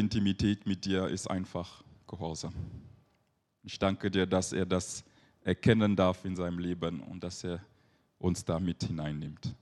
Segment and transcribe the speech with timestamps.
[0.00, 2.54] Intimität mit dir ist einfach Gehorsam.
[3.62, 5.04] Ich danke dir, dass er das
[5.44, 7.60] erkennen darf in seinem Leben und dass er
[8.18, 9.54] uns da mit hineinnimmt.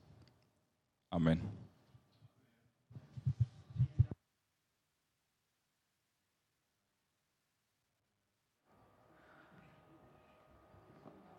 [1.11, 1.41] Amen.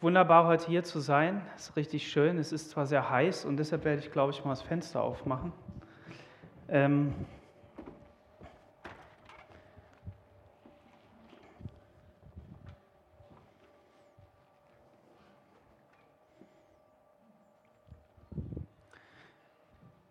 [0.02, 1.42] Wunderbar, heute hier zu sein.
[1.56, 2.38] Es ist richtig schön.
[2.38, 5.54] Es ist zwar sehr heiß und deshalb werde ich, glaube ich, mal das Fenster aufmachen.
[6.68, 7.14] Ähm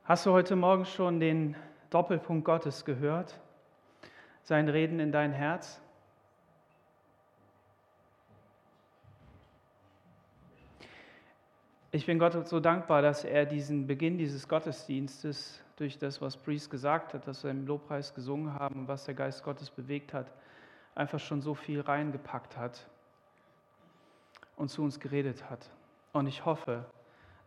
[0.09, 1.55] Hast du heute Morgen schon den
[1.91, 3.39] Doppelpunkt Gottes gehört?
[4.43, 5.83] Sein Reden in dein Herz?
[11.91, 16.71] Ich bin Gott so dankbar, dass er diesen Beginn dieses Gottesdienstes durch das, was Priest
[16.71, 20.33] gesagt hat, dass wir im Lobpreis gesungen haben und was der Geist Gottes bewegt hat,
[20.95, 22.89] einfach schon so viel reingepackt hat
[24.57, 25.69] und zu uns geredet hat.
[26.15, 26.87] Und ich hoffe,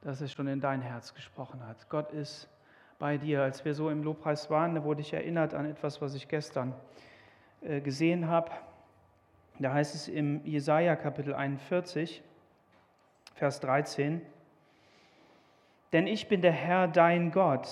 [0.01, 1.89] dass er schon in dein Herz gesprochen hat.
[1.89, 2.49] Gott ist
[2.99, 3.41] bei dir.
[3.41, 6.73] Als wir so im Lobpreis waren, da wurde ich erinnert an etwas, was ich gestern
[7.61, 8.51] äh, gesehen habe.
[9.59, 12.23] Da heißt es im Jesaja Kapitel 41,
[13.35, 14.21] Vers 13.
[15.93, 17.67] Denn ich bin der Herr dein Gott,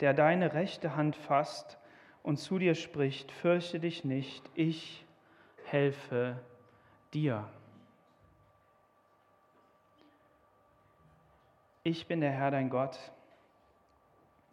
[0.00, 1.78] der deine rechte Hand fasst
[2.22, 5.04] und zu dir spricht, fürchte dich nicht, ich
[5.64, 6.38] helfe
[7.12, 7.48] dir.
[11.88, 12.98] Ich bin der Herr dein Gott,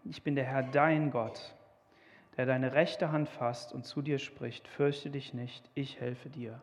[0.03, 1.55] ich bin der Herr dein Gott,
[2.37, 6.61] der deine rechte Hand fasst und zu dir spricht, fürchte dich nicht, ich helfe dir.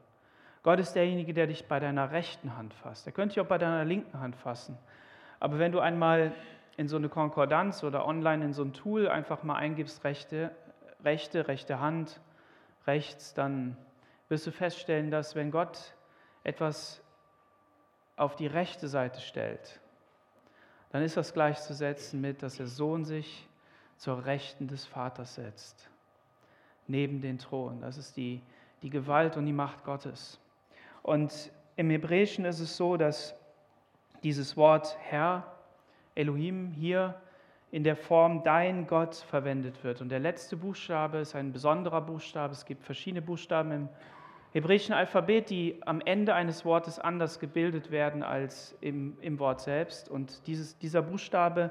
[0.62, 3.04] Gott ist derjenige, der dich bei deiner rechten Hand fasst.
[3.04, 4.78] Er könnte dich auch bei deiner linken Hand fassen.
[5.40, 6.32] Aber wenn du einmal
[6.76, 10.52] in so eine Konkordanz oder online in so ein Tool einfach mal eingibst, rechte,
[11.02, 12.20] rechte, rechte Hand,
[12.86, 13.76] rechts, dann
[14.28, 15.96] wirst du feststellen, dass wenn Gott
[16.44, 17.02] etwas
[18.14, 19.80] auf die rechte Seite stellt,
[20.90, 23.48] dann ist das gleichzusetzen mit, dass der Sohn sich
[23.96, 25.88] zur Rechten des Vaters setzt,
[26.86, 27.80] neben den Thron.
[27.80, 28.40] Das ist die,
[28.82, 30.40] die Gewalt und die Macht Gottes.
[31.02, 33.34] Und im Hebräischen ist es so, dass
[34.22, 35.44] dieses Wort Herr,
[36.14, 37.20] Elohim, hier
[37.70, 40.00] in der Form dein Gott verwendet wird.
[40.00, 42.52] Und der letzte Buchstabe ist ein besonderer Buchstabe.
[42.52, 43.88] Es gibt verschiedene Buchstaben im
[44.52, 50.08] hebräischen Alphabet, die am Ende eines Wortes anders gebildet werden als im, im Wort selbst.
[50.08, 51.70] Und dieses, dieser Buchstabe,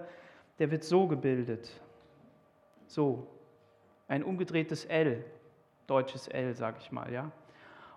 [0.59, 1.69] der wird so gebildet.
[2.87, 3.27] So.
[4.07, 5.23] Ein umgedrehtes L,
[5.87, 7.31] deutsches L, sage ich mal, ja.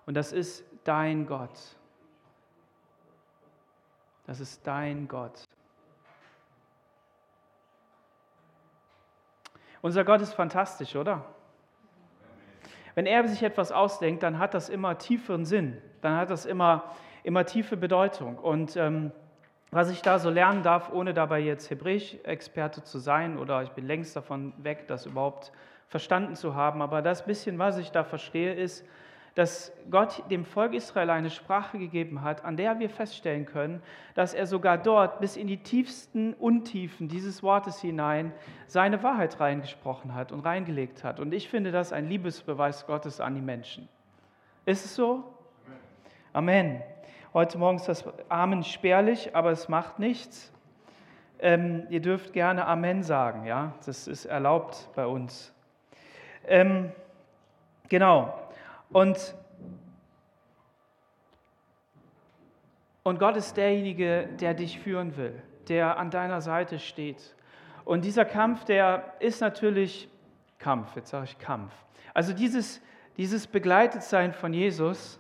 [0.05, 1.59] Und das ist dein Gott.
[4.27, 5.45] Das ist dein Gott.
[9.81, 11.25] Unser Gott ist fantastisch, oder?
[12.95, 16.85] Wenn er sich etwas ausdenkt, dann hat das immer tieferen Sinn, dann hat das immer,
[17.25, 18.39] immer tiefe Bedeutung.
[18.39, 19.13] Und ähm,
[19.71, 23.87] was ich da so lernen darf, ohne dabei jetzt Hebräisch-Experte zu sein, oder ich bin
[23.87, 25.53] längst davon weg, das überhaupt
[25.89, 28.87] verstanden zu haben, aber das bisschen, was ich da verstehe, ist,
[29.35, 33.83] dass Gott dem Volk Israel eine Sprache gegeben hat, an der wir feststellen können,
[34.15, 38.33] dass er sogar dort bis in die tiefsten Untiefen dieses Wortes hinein
[38.67, 41.19] seine Wahrheit reingesprochen hat und reingelegt hat.
[41.19, 43.89] Und ich finde das ein Liebesbeweis Gottes an die Menschen.
[44.67, 45.25] Ist es so?
[46.35, 46.83] Amen.
[47.33, 50.53] Heute Morgen ist das Amen spärlich, aber es macht nichts.
[51.39, 55.53] Ähm, ihr dürft gerne Amen sagen, ja, das ist erlaubt bei uns.
[56.47, 56.93] Ähm,
[57.89, 58.42] genau.
[58.93, 59.35] Und,
[63.03, 67.35] und Gott ist derjenige, der dich führen will, der an deiner Seite steht.
[67.85, 70.09] Und dieser Kampf, der ist natürlich
[70.59, 71.73] Kampf, jetzt sage ich Kampf.
[72.15, 72.81] Also dieses,
[73.17, 75.19] dieses Begleitetsein von Jesus,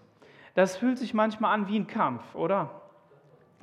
[0.54, 2.82] das fühlt sich manchmal an wie ein Kampf, oder?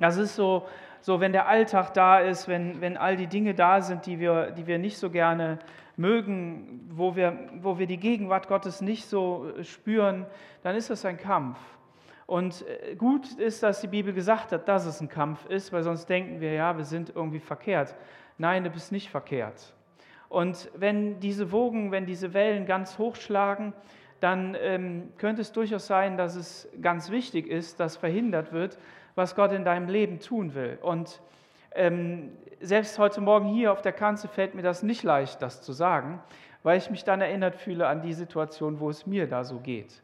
[0.00, 0.66] Das ist so,
[1.00, 4.50] so wenn der Alltag da ist, wenn, wenn all die Dinge da sind, die wir,
[4.50, 5.58] die wir nicht so gerne
[5.96, 10.26] mögen, wo wir, wo wir die Gegenwart Gottes nicht so äh, spüren,
[10.62, 11.58] dann ist das ein Kampf.
[12.26, 15.82] Und äh, gut ist, dass die Bibel gesagt hat, dass es ein Kampf ist, weil
[15.82, 17.94] sonst denken wir, ja, wir sind irgendwie verkehrt.
[18.38, 19.74] Nein, du bist nicht verkehrt.
[20.28, 23.72] Und wenn diese Wogen, wenn diese Wellen ganz hochschlagen,
[24.20, 28.78] dann ähm, könnte es durchaus sein, dass es ganz wichtig ist, dass verhindert wird,
[29.14, 30.78] was Gott in deinem Leben tun will.
[30.82, 31.20] Und
[31.72, 35.72] ähm, selbst heute Morgen hier auf der Kanzel fällt mir das nicht leicht, das zu
[35.72, 36.20] sagen,
[36.62, 40.02] weil ich mich dann erinnert fühle an die Situation, wo es mir da so geht.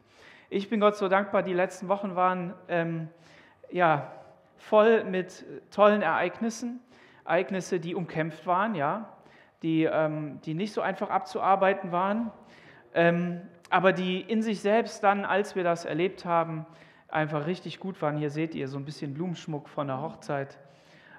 [0.49, 3.09] Ich bin Gott so dankbar, die letzten Wochen waren ähm,
[3.69, 4.11] ja,
[4.57, 6.79] voll mit tollen Ereignissen,
[7.25, 9.09] Ereignisse, die umkämpft waren, ja,
[9.61, 12.31] die, ähm, die nicht so einfach abzuarbeiten waren.
[12.93, 16.65] ähm, aber die in sich selbst dann, als wir das erlebt haben,
[17.07, 18.17] einfach richtig gut waren.
[18.17, 20.57] Hier seht ihr so ein bisschen Blumenschmuck von der Hochzeit.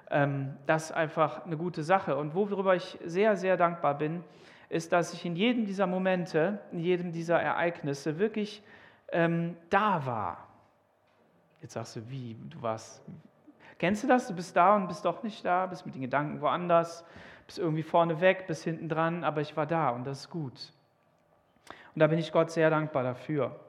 [0.09, 2.15] Ähm, das ist einfach eine gute Sache.
[2.17, 4.23] Und worüber ich sehr, sehr dankbar bin,
[4.69, 8.63] ist, dass ich in jedem dieser Momente, in jedem dieser Ereignisse wirklich
[9.11, 10.47] ähm, da war.
[11.61, 13.01] Jetzt sagst du, wie, du warst.
[13.79, 14.27] Kennst du das?
[14.27, 17.03] Du bist da und bist doch nicht da, bist mit den Gedanken woanders,
[17.45, 20.71] bist irgendwie vorne weg, bist hinten dran, aber ich war da und das ist gut.
[21.95, 23.59] Und da bin ich Gott sehr dankbar dafür.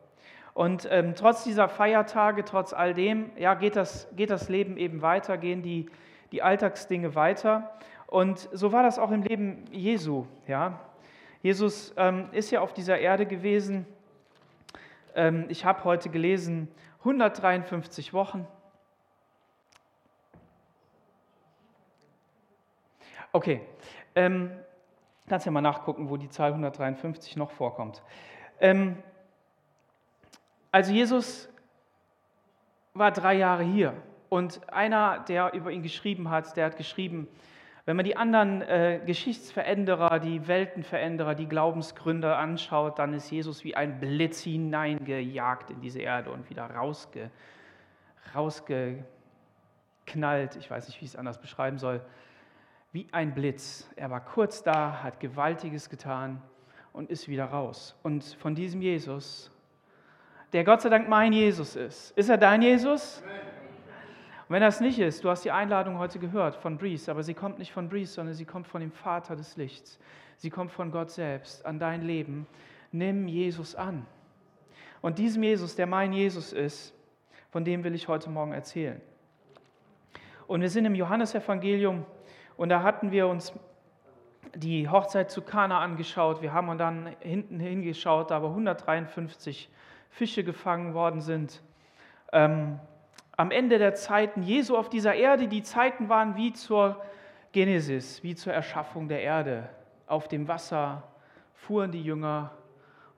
[0.55, 5.03] Und ähm, trotz dieser Feiertage, trotz all dem, ja, geht das, geht das Leben eben
[5.03, 5.87] weiter, gehen die,
[6.33, 7.71] die Alltagsdinge weiter.
[8.07, 10.27] Und so war das auch im Leben Jesu.
[10.47, 10.81] Ja.
[11.43, 13.87] Jesus ähm, ist ja auf dieser Erde gewesen.
[15.15, 16.69] Ähm, ich habe heute gelesen,
[17.01, 18.47] 153 Wochen.
[23.33, 23.61] Okay,
[24.17, 24.51] ähm,
[25.29, 28.03] kannst ja mal nachgucken, wo die Zahl 153 noch vorkommt.
[28.61, 28.97] Ähm,
[30.71, 31.49] also Jesus
[32.95, 33.95] war drei Jahre hier
[34.29, 37.29] und einer, der über ihn geschrieben hat, der hat geschrieben,
[37.87, 43.75] wenn man die anderen äh, Geschichtsveränderer, die Weltenveränderer, die Glaubensgründer anschaut, dann ist Jesus wie
[43.75, 47.31] ein Blitz hineingejagt in diese Erde und wieder rausge,
[48.35, 49.05] rausgeknallt.
[50.57, 52.01] Ich weiß nicht, wie ich es anders beschreiben soll.
[52.93, 53.91] Wie ein Blitz.
[53.97, 56.41] Er war kurz da, hat Gewaltiges getan
[56.93, 57.97] und ist wieder raus.
[58.05, 59.51] Und von diesem Jesus,
[60.53, 63.23] der Gott sei Dank mein Jesus ist, ist er dein Jesus?
[64.49, 67.35] Und wenn das nicht ist, du hast die Einladung heute gehört von Breeze, aber sie
[67.35, 69.99] kommt nicht von Breeze, sondern sie kommt von dem Vater des Lichts.
[70.37, 72.47] Sie kommt von Gott selbst an dein Leben.
[72.91, 74.07] Nimm Jesus an.
[75.01, 76.95] Und diesem Jesus, der mein Jesus ist,
[77.51, 79.01] von dem will ich heute Morgen erzählen.
[80.47, 82.05] Und wir sind im Johannesevangelium
[82.57, 83.53] und da hatten wir uns
[84.55, 86.43] die Hochzeit zu Kana angeschaut.
[86.43, 89.71] Wir haben dann hinten hingeschaut, da wo 153
[90.11, 91.63] Fische gefangen worden sind.
[92.33, 92.79] Ähm,
[93.37, 97.01] am Ende der Zeiten Jesu auf dieser Erde, die Zeiten waren wie zur
[97.53, 99.69] Genesis, wie zur Erschaffung der Erde.
[100.07, 101.05] Auf dem Wasser
[101.55, 102.53] fuhren die Jünger,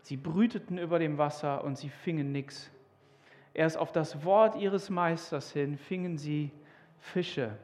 [0.03, 2.71] sie brüteten über dem Wasser und sie fingen nichts.
[3.55, 6.51] Erst auf das Wort ihres Meisters hin fingen sie
[7.01, 7.57] Fische.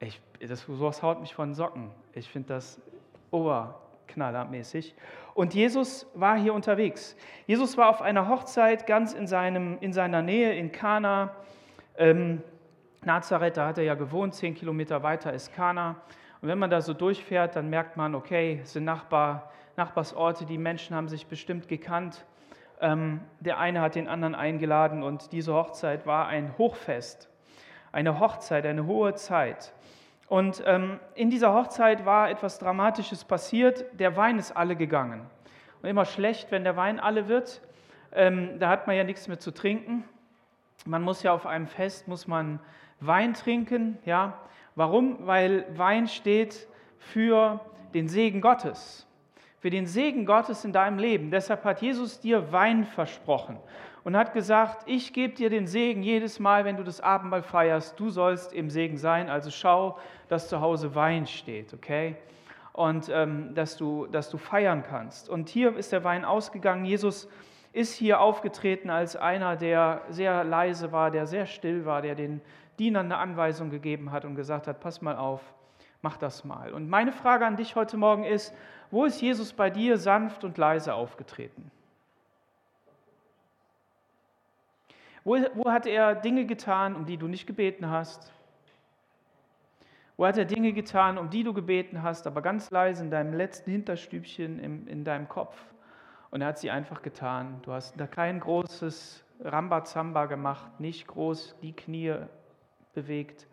[0.00, 1.90] Ich, das, sowas haut mich von Socken.
[2.12, 2.80] Ich finde das
[3.30, 3.80] ober,
[4.12, 4.94] knallermäßig.
[5.34, 7.16] Und Jesus war hier unterwegs.
[7.46, 11.34] Jesus war auf einer Hochzeit ganz in, seinem, in seiner Nähe in Kana.
[11.96, 12.42] Ähm,
[13.04, 15.96] Nazareth, da hat er ja gewohnt, zehn Kilometer weiter ist Kana.
[16.40, 20.58] Und wenn man da so durchfährt, dann merkt man, okay, es sind Nachbar, Nachbarsorte, die
[20.58, 22.24] Menschen haben sich bestimmt gekannt.
[22.80, 27.30] Ähm, der eine hat den anderen eingeladen und diese Hochzeit war ein Hochfest,
[27.92, 29.72] eine Hochzeit, eine hohe Zeit.
[30.32, 33.84] Und ähm, in dieser Hochzeit war etwas Dramatisches passiert.
[34.00, 35.26] Der Wein ist alle gegangen.
[35.82, 37.60] Und immer schlecht, wenn der Wein alle wird.
[38.14, 40.04] Ähm, da hat man ja nichts mehr zu trinken.
[40.86, 42.60] Man muss ja auf einem Fest muss man
[42.98, 43.98] Wein trinken.
[44.06, 44.38] Ja,
[44.74, 45.18] warum?
[45.26, 47.60] Weil Wein steht für
[47.92, 49.06] den Segen Gottes,
[49.60, 51.30] für den Segen Gottes in deinem Leben.
[51.30, 53.58] Deshalb hat Jesus dir Wein versprochen
[54.04, 57.98] und hat gesagt, ich gebe dir den Segen jedes Mal, wenn du das Abendmahl feierst.
[57.98, 59.28] Du sollst im Segen sein.
[59.30, 62.16] Also schau, dass zu Hause Wein steht, okay?
[62.72, 65.28] Und ähm, dass, du, dass du feiern kannst.
[65.28, 66.84] Und hier ist der Wein ausgegangen.
[66.84, 67.28] Jesus
[67.72, 72.40] ist hier aufgetreten als einer, der sehr leise war, der sehr still war, der den
[72.78, 75.40] Dienern eine Anweisung gegeben hat und gesagt hat, pass mal auf,
[76.00, 76.72] mach das mal.
[76.72, 78.54] Und meine Frage an dich heute Morgen ist,
[78.90, 81.70] wo ist Jesus bei dir sanft und leise aufgetreten?
[85.24, 88.32] Wo, wo hat er Dinge getan, um die du nicht gebeten hast?
[90.16, 93.32] Wo hat er Dinge getan, um die du gebeten hast, aber ganz leise in deinem
[93.32, 95.56] letzten Hinterstübchen in, in deinem Kopf?
[96.30, 97.60] Und er hat sie einfach getan.
[97.62, 102.14] Du hast da kein großes Rambazamba gemacht, nicht groß die Knie
[102.94, 103.46] bewegt,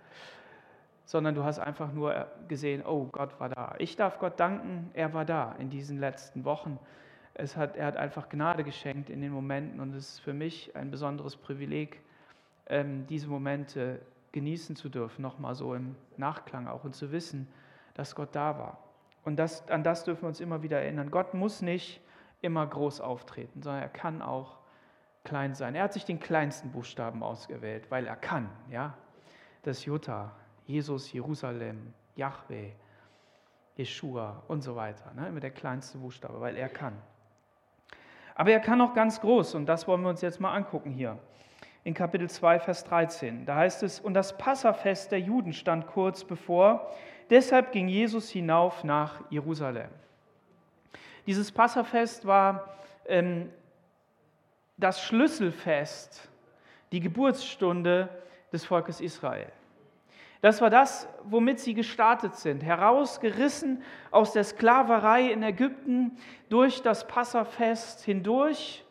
[1.05, 3.75] sondern du hast einfach nur gesehen, oh, Gott war da.
[3.79, 6.79] Ich darf Gott danken, er war da in diesen letzten Wochen
[7.39, 10.75] es hat, er hat einfach Gnade geschenkt in den Momenten und es ist für mich
[10.75, 12.01] ein besonderes Privileg,
[12.67, 13.99] ähm, diese Momente
[14.31, 17.47] genießen zu dürfen, nochmal so im Nachklang auch und zu wissen,
[17.95, 18.77] dass Gott da war.
[19.23, 21.11] Und das, an das dürfen wir uns immer wieder erinnern.
[21.11, 22.01] Gott muss nicht
[22.41, 24.57] immer groß auftreten, sondern er kann auch
[25.23, 25.75] klein sein.
[25.75, 28.49] Er hat sich den kleinsten Buchstaben ausgewählt, weil er kann.
[28.69, 28.93] Ja?
[29.63, 30.31] Das Jutta,
[30.65, 32.71] Jesus, Jerusalem, Yahweh,
[33.77, 35.13] Yeshua und so weiter.
[35.13, 35.27] Ne?
[35.27, 36.93] Immer der kleinste Buchstabe, weil er kann.
[38.39, 41.19] Aber er kann auch ganz groß und das wollen wir uns jetzt mal angucken hier.
[41.83, 43.45] In Kapitel 2, Vers 13.
[43.45, 46.89] Da heißt es, und das Passafest der Juden stand kurz bevor,
[47.29, 49.89] deshalb ging Jesus hinauf nach Jerusalem.
[51.27, 52.75] Dieses Passafest war
[53.07, 53.49] ähm,
[54.77, 56.29] das Schlüsselfest,
[56.93, 58.07] die Geburtsstunde
[58.53, 59.51] des Volkes Israel.
[60.41, 66.17] Das war das, womit sie gestartet sind, herausgerissen aus der Sklaverei in Ägypten
[66.47, 68.85] durch das Passafest hindurch,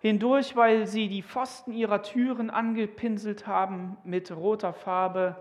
[0.00, 5.36] hindurch, weil sie die Pfosten ihrer Türen angepinselt haben mit roter Farbe,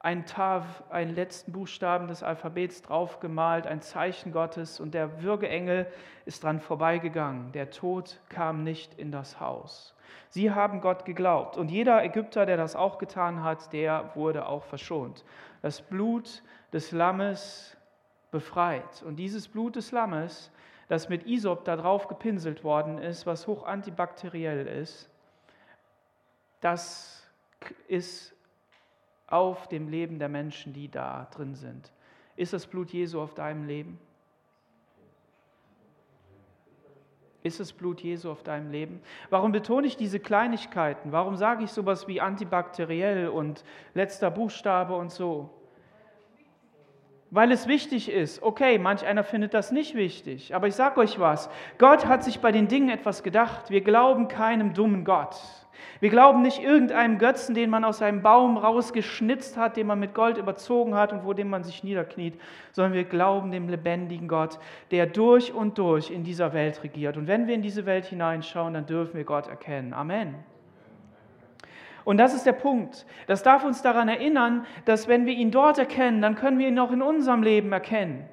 [0.00, 5.86] ein Tav, einen letzten Buchstaben des Alphabets draufgemalt, ein Zeichen Gottes und der Würgeengel
[6.24, 7.50] ist dran vorbeigegangen.
[7.52, 9.94] Der Tod kam nicht in das Haus.
[10.30, 11.56] Sie haben Gott geglaubt.
[11.56, 15.24] Und jeder Ägypter, der das auch getan hat, der wurde auch verschont.
[15.62, 17.76] Das Blut des Lammes
[18.30, 19.02] befreit.
[19.02, 20.50] Und dieses Blut des Lammes,
[20.88, 25.10] das mit Isop da drauf gepinselt worden ist, was hoch antibakteriell ist,
[26.60, 27.26] das
[27.88, 28.34] ist
[29.28, 31.92] auf dem Leben der Menschen, die da drin sind.
[32.36, 33.98] Ist das Blut Jesu auf deinem Leben?
[37.42, 39.00] Ist das Blut Jesu auf deinem Leben?
[39.30, 41.12] Warum betone ich diese Kleinigkeiten?
[41.12, 45.50] Warum sage ich sowas wie antibakteriell und letzter Buchstabe und so?
[47.30, 48.42] Weil es wichtig ist.
[48.42, 51.50] Okay, manch einer findet das nicht wichtig, aber ich sage euch was.
[51.76, 53.70] Gott hat sich bei den Dingen etwas gedacht.
[53.70, 55.36] Wir glauben keinem dummen Gott.
[56.00, 60.14] Wir glauben nicht irgendeinem Götzen, den man aus einem Baum rausgeschnitzt hat, den man mit
[60.14, 62.40] Gold überzogen hat und vor dem man sich niederkniet,
[62.72, 64.58] sondern wir glauben dem lebendigen Gott,
[64.90, 67.16] der durch und durch in dieser Welt regiert.
[67.16, 69.92] Und wenn wir in diese Welt hineinschauen, dann dürfen wir Gott erkennen.
[69.92, 70.36] Amen.
[72.04, 73.04] Und das ist der Punkt.
[73.26, 76.78] Das darf uns daran erinnern, dass wenn wir ihn dort erkennen, dann können wir ihn
[76.78, 78.26] auch in unserem Leben erkennen.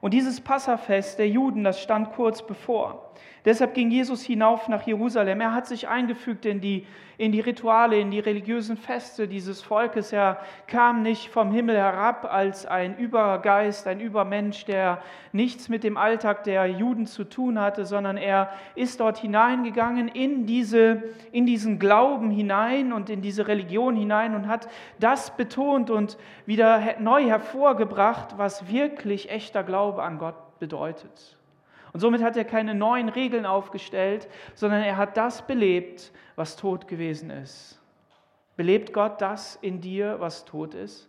[0.00, 3.12] Und dieses Passafest der Juden, das stand kurz bevor.
[3.46, 5.40] Deshalb ging Jesus hinauf nach Jerusalem.
[5.40, 6.84] Er hat sich eingefügt in die,
[7.16, 10.12] in die Rituale, in die religiösen Feste dieses Volkes.
[10.12, 15.00] Er kam nicht vom Himmel herab als ein Übergeist, ein Übermensch, der
[15.30, 20.46] nichts mit dem Alltag der Juden zu tun hatte, sondern er ist dort hineingegangen in,
[20.46, 26.18] diese, in diesen Glauben hinein und in diese Religion hinein und hat das betont und
[26.46, 31.35] wieder neu hervorgebracht, was wirklich echter Glaube an Gott bedeutet.
[31.92, 36.88] Und somit hat er keine neuen Regeln aufgestellt, sondern er hat das belebt, was tot
[36.88, 37.80] gewesen ist.
[38.56, 41.08] Belebt Gott das in dir, was tot ist?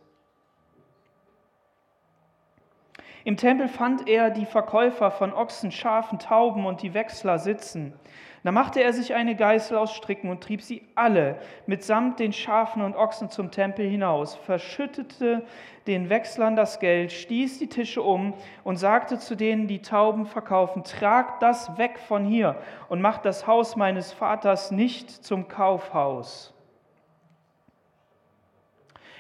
[3.24, 7.94] Im Tempel fand er die Verkäufer von Ochsen, Schafen, Tauben und die Wechsler sitzen.
[8.44, 12.82] Da machte er sich eine Geißel aus Stricken und trieb sie alle mitsamt den Schafen
[12.82, 15.44] und Ochsen zum Tempel hinaus, verschüttete
[15.88, 20.84] den Wechslern das Geld, stieß die Tische um und sagte zu denen, die Tauben verkaufen,
[20.84, 22.58] tragt das weg von hier
[22.90, 26.54] und macht das Haus meines Vaters nicht zum Kaufhaus.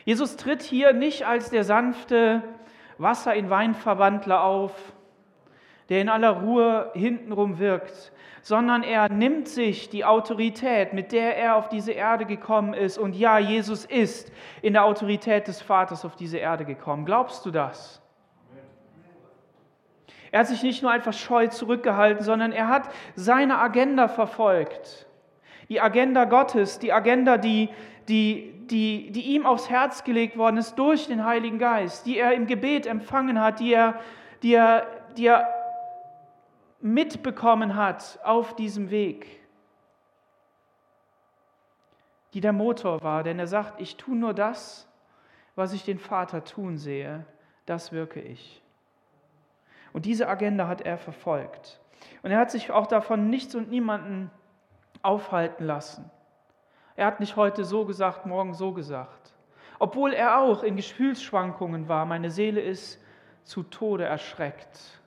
[0.05, 2.43] Jesus tritt hier nicht als der sanfte
[2.97, 4.71] Wasser in Weinverwandler auf,
[5.89, 8.11] der in aller Ruhe hintenrum wirkt,
[8.47, 12.97] sondern er nimmt sich die Autorität, mit der er auf diese Erde gekommen ist.
[12.97, 17.03] Und ja, Jesus ist in der Autorität des Vaters auf diese Erde gekommen.
[17.03, 18.01] Glaubst du das?
[20.31, 25.07] Er hat sich nicht nur einfach scheu zurückgehalten, sondern er hat seine Agenda verfolgt.
[25.67, 27.67] Die Agenda Gottes, die Agenda, die,
[28.07, 32.31] die, die, die ihm aufs Herz gelegt worden ist durch den Heiligen Geist, die er
[32.31, 33.99] im Gebet empfangen hat, die er,
[34.41, 34.87] die er,
[35.17, 35.56] die er
[36.79, 39.41] mitbekommen hat auf diesem Weg,
[42.33, 44.87] die der Motor war, denn er sagt, ich tue nur das,
[45.55, 47.25] was ich den Vater tun sehe,
[47.65, 48.61] das wirke ich.
[49.93, 51.79] Und diese Agenda hat er verfolgt.
[52.21, 54.29] Und er hat sich auch davon nichts und niemanden
[55.01, 56.11] aufhalten lassen.
[56.95, 59.33] Er hat nicht heute so gesagt, morgen so gesagt.
[59.79, 63.01] Obwohl er auch in Gefühlsschwankungen war, meine Seele ist
[63.43, 64.99] zu Tode erschreckt.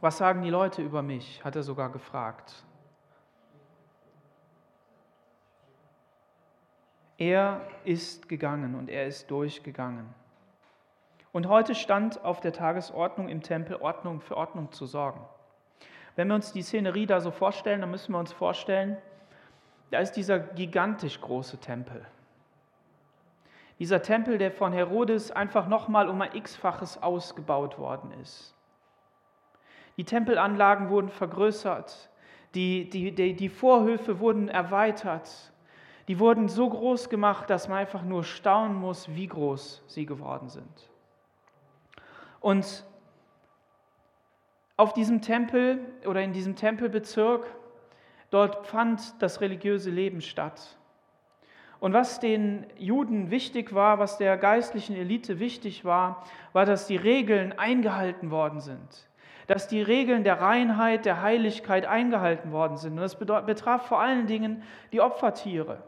[0.00, 1.44] Was sagen die Leute über mich?
[1.44, 2.64] hat er sogar gefragt.
[7.18, 10.14] Er ist gegangen und er ist durchgegangen.
[11.32, 15.20] Und heute stand auf der Tagesordnung im Tempel Ordnung für Ordnung zu sorgen.
[16.16, 18.96] Wenn wir uns die Szenerie da so vorstellen, dann müssen wir uns vorstellen,
[19.90, 22.06] da ist dieser gigantisch große Tempel.
[23.78, 28.54] Dieser Tempel, der von Herodes einfach nochmal um ein x-faches ausgebaut worden ist.
[30.00, 32.08] Die Tempelanlagen wurden vergrößert,
[32.54, 35.52] die, die, die, die Vorhöfe wurden erweitert,
[36.08, 40.48] die wurden so groß gemacht, dass man einfach nur staunen muss, wie groß sie geworden
[40.48, 40.90] sind.
[42.40, 42.86] Und
[44.78, 47.44] auf diesem Tempel oder in diesem Tempelbezirk,
[48.30, 50.78] dort fand das religiöse Leben statt.
[51.78, 56.96] Und was den Juden wichtig war, was der geistlichen Elite wichtig war, war, dass die
[56.96, 59.09] Regeln eingehalten worden sind.
[59.50, 62.92] Dass die Regeln der Reinheit, der Heiligkeit eingehalten worden sind.
[62.92, 65.82] Und das betraf vor allen Dingen die Opfertiere.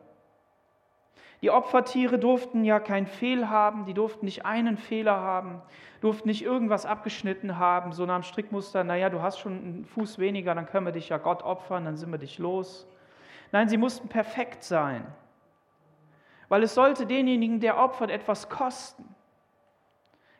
[1.42, 5.60] Die Opfertiere durften ja kein Fehl haben, die durften nicht einen Fehler haben,
[6.00, 10.18] durften nicht irgendwas abgeschnitten haben, so nach dem Strickmuster, naja, du hast schon einen Fuß
[10.18, 12.86] weniger, dann können wir dich ja Gott opfern, dann sind wir dich los.
[13.50, 15.04] Nein, sie mussten perfekt sein
[16.52, 19.08] weil es sollte denjenigen, der opfert, etwas kosten.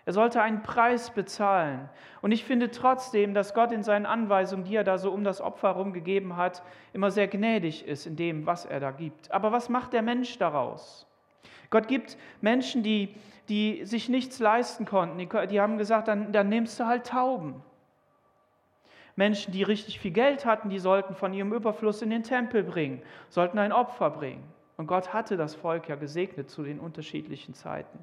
[0.05, 1.89] Er sollte einen Preis bezahlen.
[2.23, 5.41] Und ich finde trotzdem, dass Gott in seinen Anweisungen, die er da so um das
[5.41, 9.31] Opfer herum gegeben hat, immer sehr gnädig ist in dem, was er da gibt.
[9.31, 11.07] Aber was macht der Mensch daraus?
[11.71, 13.15] Gott gibt Menschen, die,
[13.49, 17.63] die sich nichts leisten konnten, die, die haben gesagt, dann, dann nimmst du halt Tauben.
[19.15, 23.03] Menschen, die richtig viel Geld hatten, die sollten von ihrem Überfluss in den Tempel bringen,
[23.29, 24.43] sollten ein Opfer bringen.
[24.77, 27.99] Und Gott hatte das Volk ja gesegnet zu den unterschiedlichen Zeiten.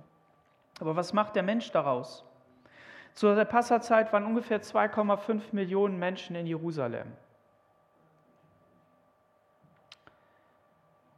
[0.79, 2.23] Aber was macht der Mensch daraus?
[3.13, 7.11] Zu der Passazeit waren ungefähr 2,5 Millionen Menschen in Jerusalem.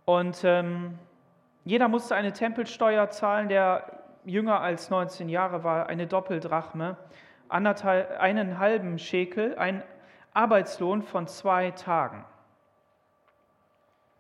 [0.05, 0.97] Und ähm,
[1.63, 6.97] jeder musste eine Tempelsteuer zahlen, der jünger als 19 Jahre war, eine Doppeldrachme,
[7.49, 9.83] einen halben Schekel, ein
[10.33, 12.25] Arbeitslohn von zwei Tagen.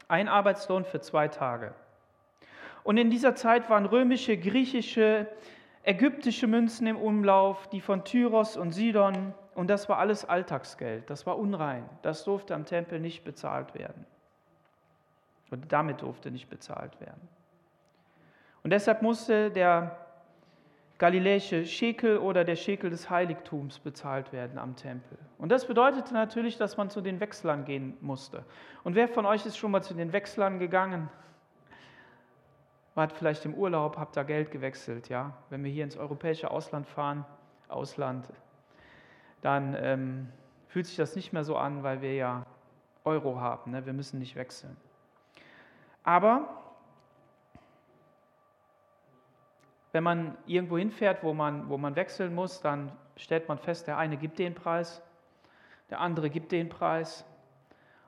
[0.07, 1.73] Ein Arbeitslohn für zwei Tage.
[2.83, 5.27] Und in dieser Zeit waren römische, griechische,
[5.83, 9.33] ägyptische Münzen im Umlauf, die von Tyros und Sidon.
[9.55, 11.09] Und das war alles Alltagsgeld.
[11.09, 11.87] Das war unrein.
[12.01, 14.05] Das durfte am Tempel nicht bezahlt werden.
[15.49, 17.27] Und damit durfte nicht bezahlt werden.
[18.63, 19.97] Und deshalb musste der
[20.97, 25.17] galiläische Schekel oder der Schekel des Heiligtums bezahlt werden am Tempel.
[25.39, 28.45] Und das bedeutete natürlich, dass man zu den Wechslern gehen musste.
[28.83, 31.09] Und wer von euch ist schon mal zu den Wechslern gegangen?
[32.95, 35.33] Wart vielleicht im Urlaub, habt da Geld gewechselt, ja?
[35.49, 37.25] Wenn wir hier ins europäische Ausland fahren,
[37.69, 38.27] Ausland,
[39.41, 40.29] dann ähm,
[40.67, 42.45] fühlt sich das nicht mehr so an, weil wir ja
[43.05, 43.71] Euro haben.
[43.71, 43.85] Ne?
[43.85, 44.75] Wir müssen nicht wechseln.
[46.03, 46.61] Aber
[49.91, 53.97] Wenn man irgendwo hinfährt, wo man, wo man wechseln muss, dann stellt man fest, der
[53.97, 55.01] eine gibt den Preis,
[55.89, 57.25] der andere gibt den Preis.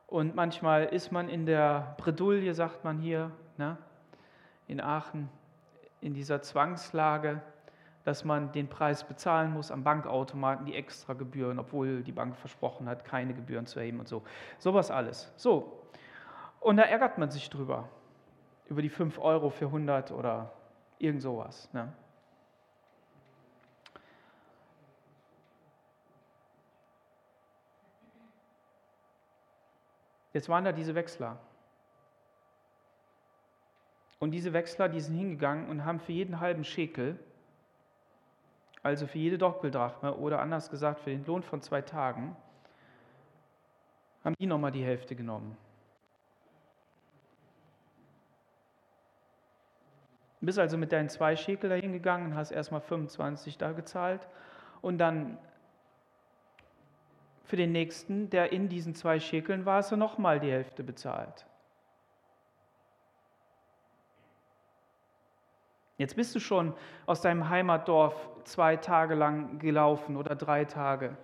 [0.08, 3.78] Und manchmal ist man in der Bredouille, sagt man hier, ne,
[4.68, 5.30] in Aachen,
[6.02, 7.42] in dieser Zwangslage,
[8.04, 12.90] dass man den Preis bezahlen muss am Bankautomaten, die extra Gebühren, obwohl die Bank versprochen
[12.90, 14.24] hat, keine Gebühren zu erheben und so.
[14.60, 15.32] Sowas alles.
[15.38, 15.84] So.
[16.60, 17.88] Und da ärgert man sich drüber.
[18.66, 20.52] Über die 5 Euro für 100 oder
[21.04, 21.68] Irgend sowas.
[21.74, 21.92] Ne?
[30.32, 31.38] Jetzt waren da diese Wechsler.
[34.24, 37.20] Und diese Wechsler, die sind hingegangen und haben für jeden halben Schekel,
[38.82, 42.34] also für jede Doppeldrachme oder anders gesagt für den Lohn von zwei Tagen,
[44.24, 45.58] haben die nochmal die Hälfte genommen.
[50.40, 54.26] Du bist also mit deinen zwei Schekel dahin gegangen, hast erstmal 25 da gezahlt
[54.82, 55.38] und dann
[57.44, 61.46] für den nächsten, der in diesen zwei Schekeln war, hast du nochmal die Hälfte bezahlt.
[66.04, 66.74] Jetzt bist du schon
[67.06, 68.14] aus deinem Heimatdorf
[68.44, 71.16] zwei Tage lang gelaufen oder drei Tage.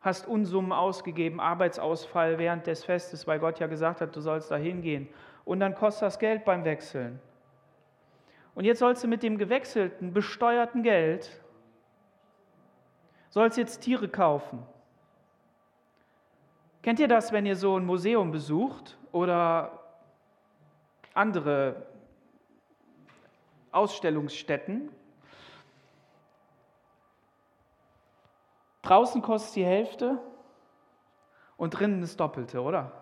[0.00, 4.56] Hast Unsummen ausgegeben, Arbeitsausfall während des Festes, weil Gott ja gesagt hat, du sollst da
[4.56, 5.08] hingehen.
[5.44, 7.20] Und dann kostet das Geld beim Wechseln.
[8.56, 11.40] Und jetzt sollst du mit dem gewechselten, besteuerten Geld,
[13.28, 14.66] sollst jetzt Tiere kaufen.
[16.82, 19.78] Kennt ihr das, wenn ihr so ein Museum besucht oder
[21.14, 21.86] andere
[23.76, 24.90] Ausstellungsstätten?
[28.82, 30.18] Draußen kostet die Hälfte
[31.56, 32.92] und drinnen das Doppelte, oder?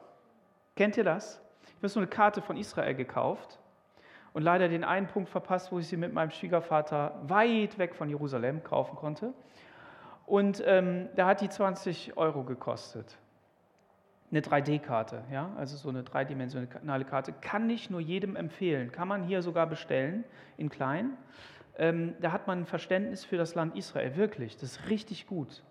[0.76, 1.40] Kennt ihr das?
[1.66, 3.58] Ich habe so eine Karte von Israel gekauft
[4.32, 8.08] und leider den einen Punkt verpasst, wo ich sie mit meinem Schwiegervater weit weg von
[8.08, 9.32] Jerusalem kaufen konnte.
[10.26, 13.18] Und ähm, da hat die 20 Euro gekostet.
[14.34, 17.32] Eine 3D-Karte, ja, also so eine dreidimensionale Karte.
[17.32, 18.90] Kann ich nur jedem empfehlen.
[18.90, 20.24] Kann man hier sogar bestellen,
[20.56, 21.16] in klein.
[21.78, 24.56] Ähm, da hat man ein Verständnis für das Land Israel, wirklich.
[24.56, 25.62] Das ist richtig gut.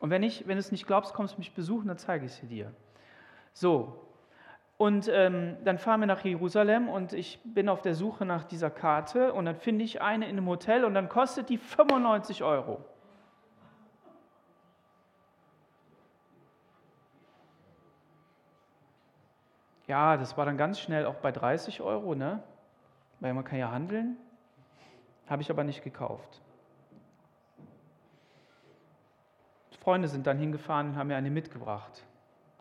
[0.00, 2.32] Und wenn, ich, wenn du es nicht glaubst, kommst du mich besuchen, dann zeige ich
[2.32, 2.72] es dir.
[3.52, 4.10] So,
[4.76, 8.70] und ähm, dann fahren wir nach Jerusalem und ich bin auf der Suche nach dieser
[8.70, 12.84] Karte und dann finde ich eine in einem Hotel und dann kostet die 95 Euro.
[19.90, 22.40] Ja, das war dann ganz schnell auch bei 30 Euro, ne?
[23.18, 24.16] Weil man kann ja handeln.
[25.28, 26.40] Habe ich aber nicht gekauft.
[29.80, 32.04] Freunde sind dann hingefahren und haben mir eine mitgebracht.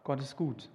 [0.03, 0.71] Gott ist gut.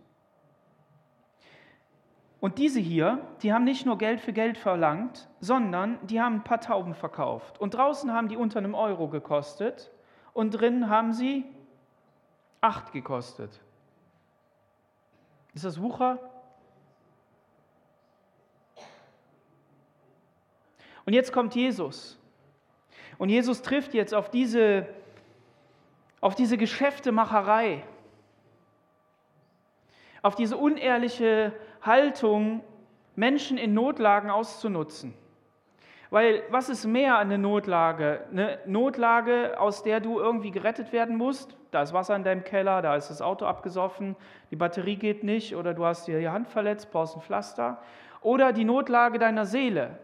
[2.38, 6.44] Und diese hier, die haben nicht nur Geld für Geld verlangt, sondern die haben ein
[6.44, 7.58] paar Tauben verkauft.
[7.58, 9.90] Und draußen haben die unter einem Euro gekostet
[10.32, 11.46] und drinnen haben sie
[12.60, 13.60] acht gekostet.
[15.52, 16.20] Ist das Wucher?
[21.06, 22.18] Und jetzt kommt Jesus.
[23.18, 24.86] Und Jesus trifft jetzt auf diese,
[26.20, 27.82] auf diese Geschäftemacherei,
[30.22, 32.62] auf diese unehrliche Haltung,
[33.16, 35.14] Menschen in Notlagen auszunutzen.
[36.10, 38.24] Weil was ist mehr eine Notlage?
[38.30, 41.56] Eine Notlage, aus der du irgendwie gerettet werden musst.
[41.70, 44.14] Da ist Wasser in deinem Keller, da ist das Auto abgesoffen,
[44.50, 47.82] die Batterie geht nicht oder du hast dir die Hand verletzt, brauchst ein Pflaster.
[48.20, 49.98] Oder die Notlage deiner Seele.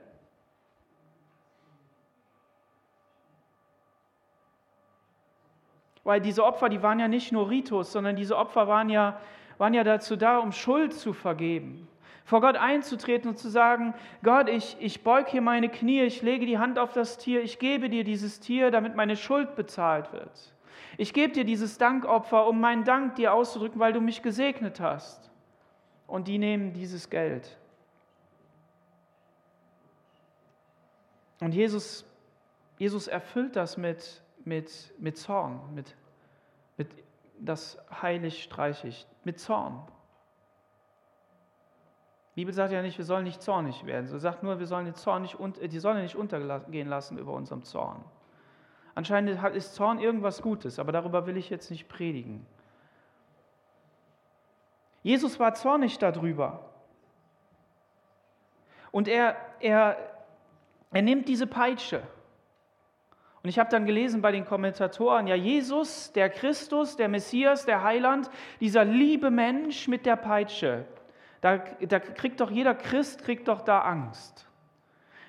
[6.11, 9.21] Weil diese Opfer, die waren ja nicht nur Ritus, sondern diese Opfer waren ja,
[9.59, 11.87] waren ja dazu da, um Schuld zu vergeben.
[12.25, 13.95] Vor Gott einzutreten und zu sagen,
[14.25, 17.61] Gott, ich, ich beug hier meine Knie, ich lege die Hand auf das Tier, ich
[17.61, 20.53] gebe dir dieses Tier, damit meine Schuld bezahlt wird.
[20.99, 25.31] Ich gebe dir dieses Dankopfer, um meinen Dank dir auszudrücken, weil du mich gesegnet hast.
[26.09, 27.57] Und die nehmen dieses Geld.
[31.39, 32.05] Und Jesus,
[32.79, 35.95] Jesus erfüllt das mit, mit, mit Zorn, mit,
[36.81, 37.05] mit
[37.39, 39.83] das heilig streichig, mit Zorn.
[42.35, 44.07] Die Bibel sagt ja nicht, wir sollen nicht zornig werden.
[44.07, 47.65] Sie sagt nur, wir sollen den Zorn nicht, die Sonne nicht untergehen lassen über unserem
[47.65, 48.03] Zorn.
[48.95, 52.47] Anscheinend ist Zorn irgendwas Gutes, aber darüber will ich jetzt nicht predigen.
[55.03, 56.71] Jesus war zornig darüber.
[58.91, 59.99] Und er, er,
[60.93, 62.03] er nimmt diese Peitsche
[63.43, 67.83] und ich habe dann gelesen bei den Kommentatoren, ja, Jesus, der Christus, der Messias, der
[67.83, 70.85] Heiland, dieser liebe Mensch mit der Peitsche,
[71.41, 74.47] da, da kriegt doch jeder Christ, kriegt doch da Angst.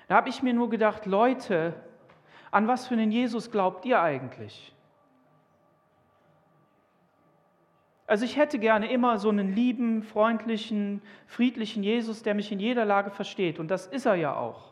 [0.08, 1.72] Da habe ich mir nur gedacht, Leute,
[2.50, 4.74] an was für einen Jesus glaubt ihr eigentlich?
[8.06, 12.84] Also ich hätte gerne immer so einen lieben, freundlichen, friedlichen Jesus, der mich in jeder
[12.84, 13.58] Lage versteht.
[13.58, 14.71] Und das ist er ja auch.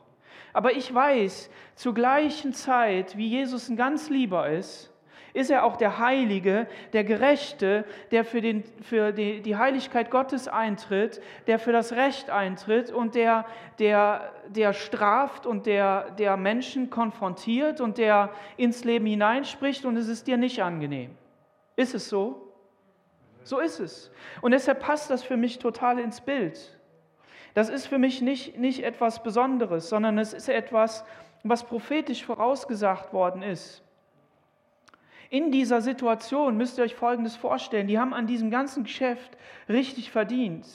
[0.52, 4.90] Aber ich weiß, zur gleichen Zeit, wie Jesus ein ganz lieber ist,
[5.32, 10.48] ist er auch der Heilige, der Gerechte, der für, den, für die, die Heiligkeit Gottes
[10.48, 13.46] eintritt, der für das Recht eintritt und der,
[13.78, 20.08] der, der straft und der, der Menschen konfrontiert und der ins Leben hineinspricht und es
[20.08, 21.16] ist dir nicht angenehm.
[21.76, 22.52] Ist es so?
[23.42, 24.10] So ist es.
[24.42, 26.78] Und deshalb passt das für mich total ins Bild.
[27.54, 31.04] Das ist für mich nicht, nicht etwas Besonderes, sondern es ist etwas,
[31.42, 33.82] was prophetisch vorausgesagt worden ist.
[35.30, 37.86] In dieser Situation müsst ihr euch Folgendes vorstellen.
[37.86, 39.36] Die haben an diesem ganzen Geschäft
[39.68, 40.66] richtig verdient.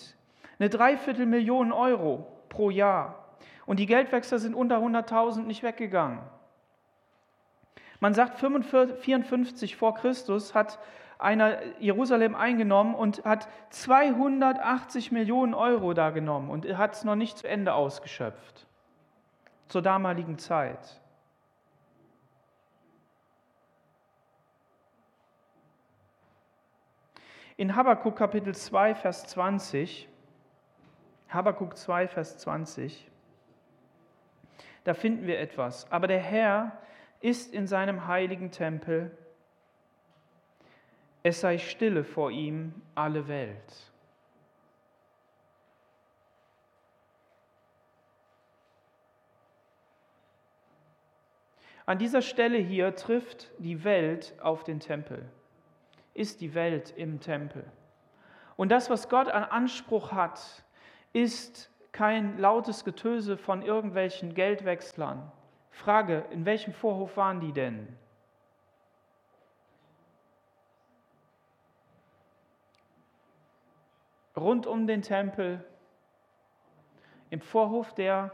[0.57, 3.25] Eine Dreiviertelmillion Euro pro Jahr.
[3.65, 6.19] Und die Geldwechsler sind unter 100.000 nicht weggegangen.
[7.99, 10.79] Man sagt, 54 vor Christus hat
[11.19, 17.37] einer Jerusalem eingenommen und hat 280 Millionen Euro da genommen und hat es noch nicht
[17.37, 18.67] zu Ende ausgeschöpft.
[19.67, 21.01] Zur damaligen Zeit.
[27.57, 30.09] In Habakkuk Kapitel 2, Vers 20,
[31.29, 33.09] Habakkuk 2, Vers 20,
[34.83, 35.89] da finden wir etwas.
[35.89, 36.77] Aber der Herr
[37.21, 39.17] ist in seinem heiligen Tempel
[41.25, 43.91] es sei stille vor ihm alle Welt.
[51.87, 55.27] An dieser Stelle hier trifft die Welt auf den Tempel,
[56.13, 57.65] ist die Welt im Tempel.
[58.55, 60.63] Und das, was Gott an Anspruch hat,
[61.11, 65.31] ist kein lautes Getöse von irgendwelchen Geldwechslern.
[65.71, 67.97] Frage, in welchem Vorhof waren die denn?
[74.35, 75.63] Rund um den Tempel,
[77.29, 78.31] im Vorhof der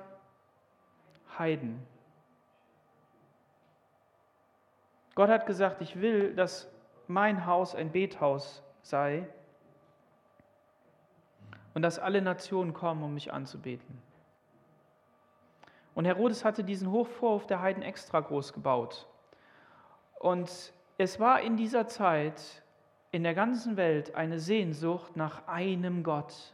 [1.38, 1.86] Heiden.
[5.16, 6.70] Gott hat gesagt, ich will, dass
[7.08, 9.28] mein Haus ein Bethaus sei
[11.74, 14.02] und dass alle Nationen kommen, um mich anzubeten.
[15.94, 19.08] Und Herodes hatte diesen Hochvorhof der Heiden extra groß gebaut.
[20.20, 22.64] Und es war in dieser Zeit
[23.12, 26.54] in der ganzen Welt eine Sehnsucht nach einem Gott.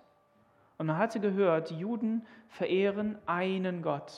[0.78, 4.14] Und man hatte gehört, die Juden verehren einen Gott.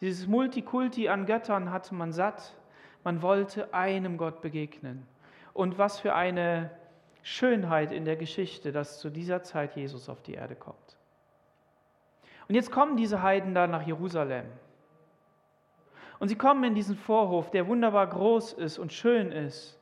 [0.00, 2.56] Dieses Multikulti an Göttern hatte man satt.
[3.04, 5.06] Man wollte einem Gott begegnen.
[5.52, 6.70] Und was für eine
[7.22, 10.76] Schönheit in der Geschichte, dass zu dieser Zeit Jesus auf die Erde kommt.
[12.48, 14.46] Und jetzt kommen diese Heiden da nach Jerusalem.
[16.18, 19.79] Und sie kommen in diesen Vorhof, der wunderbar groß ist und schön ist.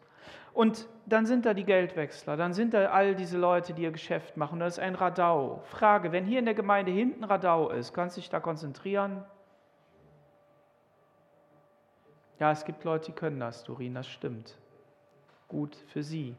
[0.59, 4.37] Und dann sind da die Geldwechsler, dann sind da all diese Leute, die ihr Geschäft
[4.37, 4.59] machen.
[4.59, 5.63] Das ist ein Radau.
[5.67, 9.25] Frage, wenn hier in der Gemeinde hinten Radau ist, kannst du dich da konzentrieren?
[12.41, 14.59] Ja, es gibt Leute, die können das, Dorin, das stimmt.
[15.47, 16.35] Gut für sie.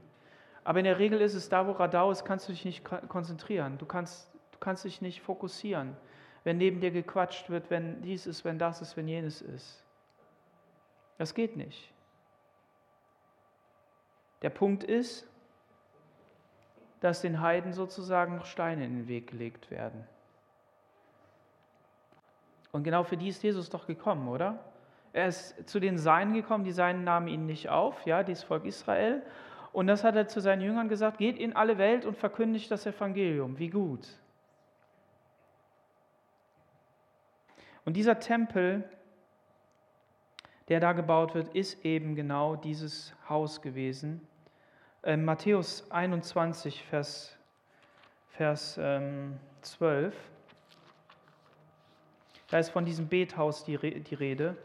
[0.65, 3.77] Aber in der Regel ist es da, wo Radau ist, kannst du dich nicht konzentrieren.
[3.77, 5.95] Du kannst, du kannst dich nicht fokussieren,
[6.43, 9.81] wenn neben dir gequatscht wird, wenn dies ist, wenn das ist, wenn jenes ist.
[11.17, 11.93] Das geht nicht.
[14.41, 15.27] Der Punkt ist,
[17.01, 20.05] dass den Heiden sozusagen noch Steine in den Weg gelegt werden.
[22.71, 24.59] Und genau für die ist Jesus doch gekommen, oder?
[25.11, 28.65] Er ist zu den Seinen gekommen, die Seinen nahmen ihn nicht auf, ja, dieses Volk
[28.65, 29.23] Israel.
[29.71, 32.85] Und das hat er zu seinen Jüngern gesagt, geht in alle Welt und verkündigt das
[32.85, 33.59] Evangelium.
[33.59, 34.07] Wie gut.
[37.85, 38.83] Und dieser Tempel,
[40.69, 44.25] der da gebaut wird, ist eben genau dieses Haus gewesen.
[45.03, 47.37] Ähm, Matthäus 21, Vers,
[48.29, 50.15] Vers ähm, 12.
[52.49, 54.55] Da ist von diesem Bethaus die, die Rede.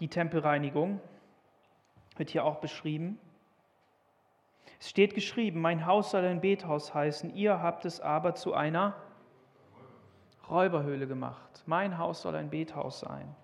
[0.00, 1.00] Die Tempelreinigung
[2.16, 3.18] wird hier auch beschrieben.
[4.78, 8.96] Es steht geschrieben, mein Haus soll ein Bethaus heißen, ihr habt es aber zu einer
[10.50, 11.62] Räuberhöhle gemacht.
[11.66, 13.34] Mein Haus soll ein Bethaus sein.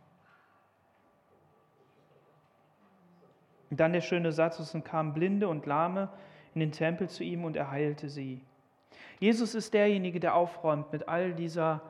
[3.71, 6.09] Und dann der schöne Satz, es kamen Blinde und Lahme
[6.55, 8.43] in den Tempel zu ihm und er heilte sie.
[9.21, 11.83] Jesus ist derjenige, der aufräumt mit all dieser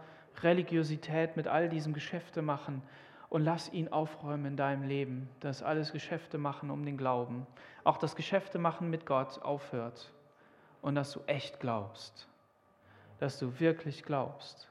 [0.43, 2.83] Religiosität, mit all diesem Geschäfte machen,
[3.29, 7.47] und lass ihn aufräumen in deinem Leben, dass alles Geschäfte machen um den Glauben,
[7.85, 10.13] auch das Geschäfte machen mit Gott aufhört
[10.83, 12.27] und dass du echt glaubst,
[13.19, 14.71] dass du wirklich glaubst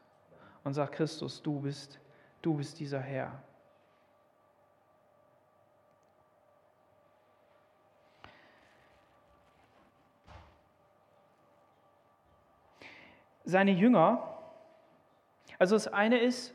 [0.64, 2.00] und sag Christus, du bist,
[2.42, 3.42] du bist dieser Herr.
[13.48, 14.38] Seine Jünger,
[15.58, 16.54] also das eine ist,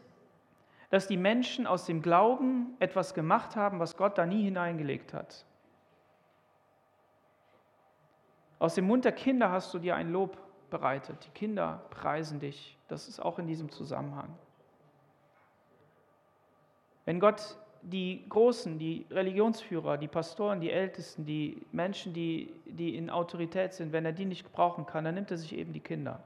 [0.91, 5.47] dass die Menschen aus dem Glauben etwas gemacht haben, was Gott da nie hineingelegt hat.
[8.59, 10.37] Aus dem Mund der Kinder hast du dir ein Lob
[10.69, 11.25] bereitet.
[11.25, 12.77] Die Kinder preisen dich.
[12.89, 14.29] Das ist auch in diesem Zusammenhang.
[17.07, 23.09] Wenn Gott die Großen, die Religionsführer, die Pastoren, die Ältesten, die Menschen, die, die in
[23.09, 26.23] Autorität sind, wenn er die nicht brauchen kann, dann nimmt er sich eben die Kinder.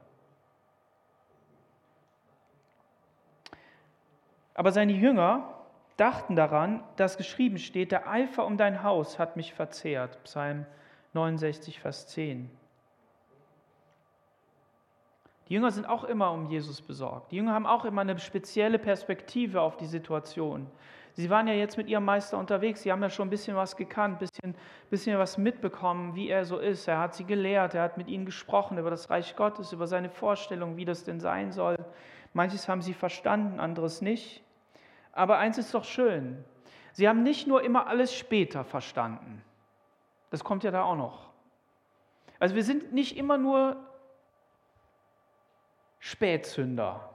[4.57, 5.53] Aber seine Jünger
[5.97, 10.21] dachten daran, dass geschrieben steht, der Eifer um dein Haus hat mich verzehrt.
[10.23, 10.65] Psalm
[11.13, 12.49] 69, Vers 10.
[15.47, 17.31] Die Jünger sind auch immer um Jesus besorgt.
[17.31, 20.65] Die Jünger haben auch immer eine spezielle Perspektive auf die Situation.
[21.13, 23.77] Sie waren ja jetzt mit ihrem Meister unterwegs, sie haben ja schon ein bisschen was
[23.77, 24.55] gekannt, ein bisschen,
[24.89, 26.87] bisschen was mitbekommen, wie er so ist.
[26.87, 30.09] Er hat sie gelehrt, er hat mit ihnen gesprochen über das Reich Gottes, über seine
[30.09, 31.77] Vorstellung, wie das denn sein soll.
[32.33, 34.43] Manches haben sie verstanden, anderes nicht.
[35.17, 36.43] Aber eins ist doch schön.
[36.91, 39.43] Sie haben nicht nur immer alles später verstanden.
[40.29, 41.29] Das kommt ja da auch noch.
[42.39, 43.77] Also wir sind nicht immer nur
[45.99, 47.09] Spätzünder.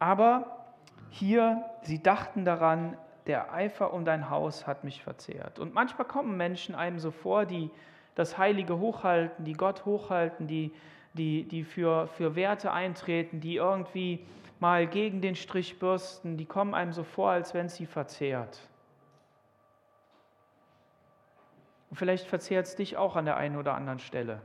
[0.00, 0.66] Aber
[1.10, 5.60] hier, sie dachten daran, der Eifer um dein Haus hat mich verzehrt.
[5.60, 7.70] Und manchmal kommen Menschen einem so vor, die
[8.16, 10.74] das Heilige hochhalten, die Gott hochhalten, die,
[11.14, 14.26] die, die für, für Werte eintreten, die irgendwie
[14.58, 18.60] mal gegen den Strich bürsten, die kommen einem so vor, als wenn es sie verzehrt.
[21.90, 24.40] Und vielleicht verzehrt es dich auch an der einen oder anderen Stelle,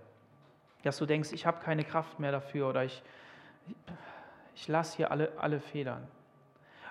[0.84, 3.02] dass du denkst, ich habe keine Kraft mehr dafür oder ich,
[4.56, 6.08] ich lasse hier alle, alle Federn.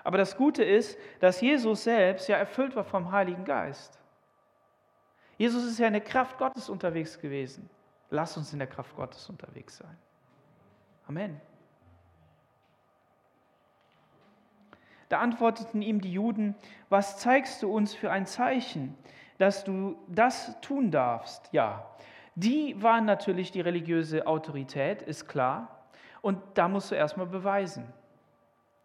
[0.03, 3.99] Aber das Gute ist, dass Jesus selbst ja erfüllt war vom Heiligen Geist.
[5.37, 7.69] Jesus ist ja in der Kraft Gottes unterwegs gewesen.
[8.09, 9.97] Lass uns in der Kraft Gottes unterwegs sein.
[11.07, 11.39] Amen.
[15.11, 16.55] Da antworteten ihm die Juden,
[16.87, 18.95] was zeigst du uns für ein Zeichen,
[19.39, 21.49] dass du das tun darfst?
[21.51, 21.85] Ja,
[22.35, 25.83] die waren natürlich die religiöse Autorität, ist klar.
[26.21, 27.91] Und da musst du erstmal beweisen.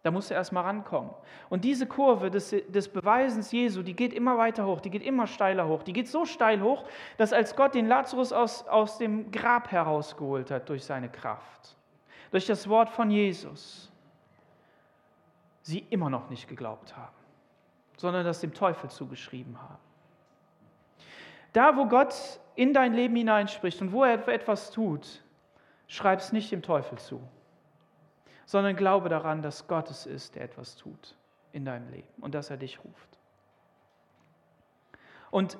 [0.03, 1.11] Da musst du erstmal rankommen.
[1.47, 5.27] Und diese Kurve des, des Beweisens Jesu, die geht immer weiter hoch, die geht immer
[5.27, 5.83] steiler hoch.
[5.83, 6.83] Die geht so steil hoch,
[7.15, 11.77] dass als Gott den Lazarus aus, aus dem Grab herausgeholt hat durch seine Kraft,
[12.31, 13.93] durch das Wort von Jesus,
[15.67, 17.13] sie immer noch nicht geglaubt haben,
[17.97, 19.77] sondern das dem Teufel zugeschrieben haben.
[21.51, 25.23] Da, wo Gott in dein Leben hineinspricht und wo er etwas tut,
[25.87, 27.21] schreib es nicht dem Teufel zu,
[28.45, 31.17] sondern glaube daran, dass Gott es ist, der etwas tut
[31.51, 33.19] in deinem Leben und dass er dich ruft.
[35.31, 35.57] Und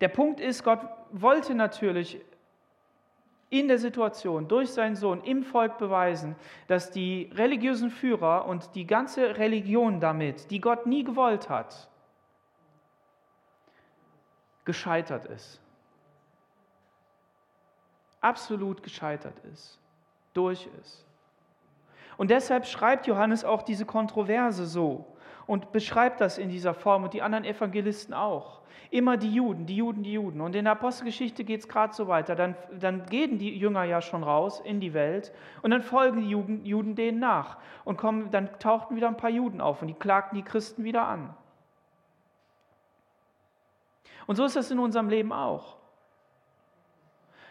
[0.00, 2.18] der Punkt ist, Gott wollte natürlich
[3.50, 6.36] in der Situation durch seinen Sohn im Volk beweisen,
[6.68, 11.88] dass die religiösen Führer und die ganze Religion damit, die Gott nie gewollt hat,
[14.64, 15.60] gescheitert ist.
[18.20, 19.80] Absolut gescheitert ist,
[20.32, 21.04] durch ist.
[22.16, 25.06] Und deshalb schreibt Johannes auch diese Kontroverse so
[25.50, 28.60] und beschreibt das in dieser Form und die anderen Evangelisten auch.
[28.92, 30.40] Immer die Juden, die Juden, die Juden.
[30.40, 32.36] Und in der Apostelgeschichte geht es gerade so weiter.
[32.36, 35.32] Dann, dann gehen die Jünger ja schon raus in die Welt
[35.62, 37.56] und dann folgen die Juden, Juden denen nach.
[37.84, 41.08] Und kommen, dann tauchten wieder ein paar Juden auf und die klagten die Christen wieder
[41.08, 41.34] an.
[44.28, 45.78] Und so ist das in unserem Leben auch.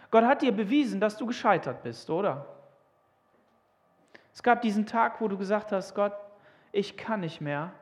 [0.09, 2.45] Gott hat dir bewiesen, dass du gescheitert bist, oder?
[4.33, 6.13] Es gab diesen Tag, wo du gesagt hast, Gott,
[6.71, 7.73] ich kann nicht mehr,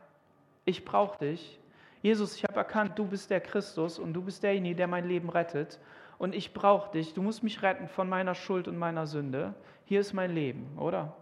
[0.68, 1.60] ich brauche dich.
[2.02, 5.30] Jesus, ich habe erkannt, du bist der Christus und du bist derjenige, der mein Leben
[5.30, 5.80] rettet.
[6.18, 7.14] Und ich brauche dich.
[7.14, 9.54] Du musst mich retten von meiner Schuld und meiner Sünde.
[9.86, 11.16] Hier ist mein Leben, oder?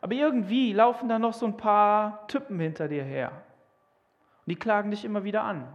[0.00, 3.30] Aber irgendwie laufen da noch so ein paar Typen hinter dir her.
[3.30, 5.66] Und die klagen dich immer wieder an.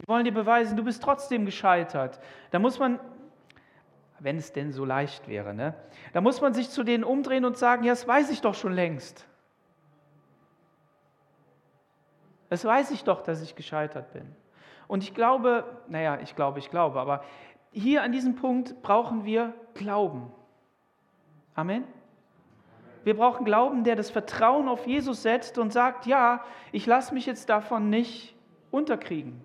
[0.00, 2.20] Die wollen dir beweisen, du bist trotzdem gescheitert.
[2.50, 2.98] Da muss man,
[4.20, 5.74] wenn es denn so leicht wäre, ne?
[6.14, 8.72] da muss man sich zu denen umdrehen und sagen, ja, das weiß ich doch schon
[8.72, 9.27] längst.
[12.48, 14.34] Das weiß ich doch, dass ich gescheitert bin.
[14.86, 17.22] Und ich glaube, naja, ich glaube, ich glaube, aber
[17.72, 20.32] hier an diesem Punkt brauchen wir Glauben.
[21.54, 21.84] Amen.
[23.04, 27.26] Wir brauchen Glauben, der das Vertrauen auf Jesus setzt und sagt, ja, ich lasse mich
[27.26, 28.34] jetzt davon nicht
[28.70, 29.40] unterkriegen.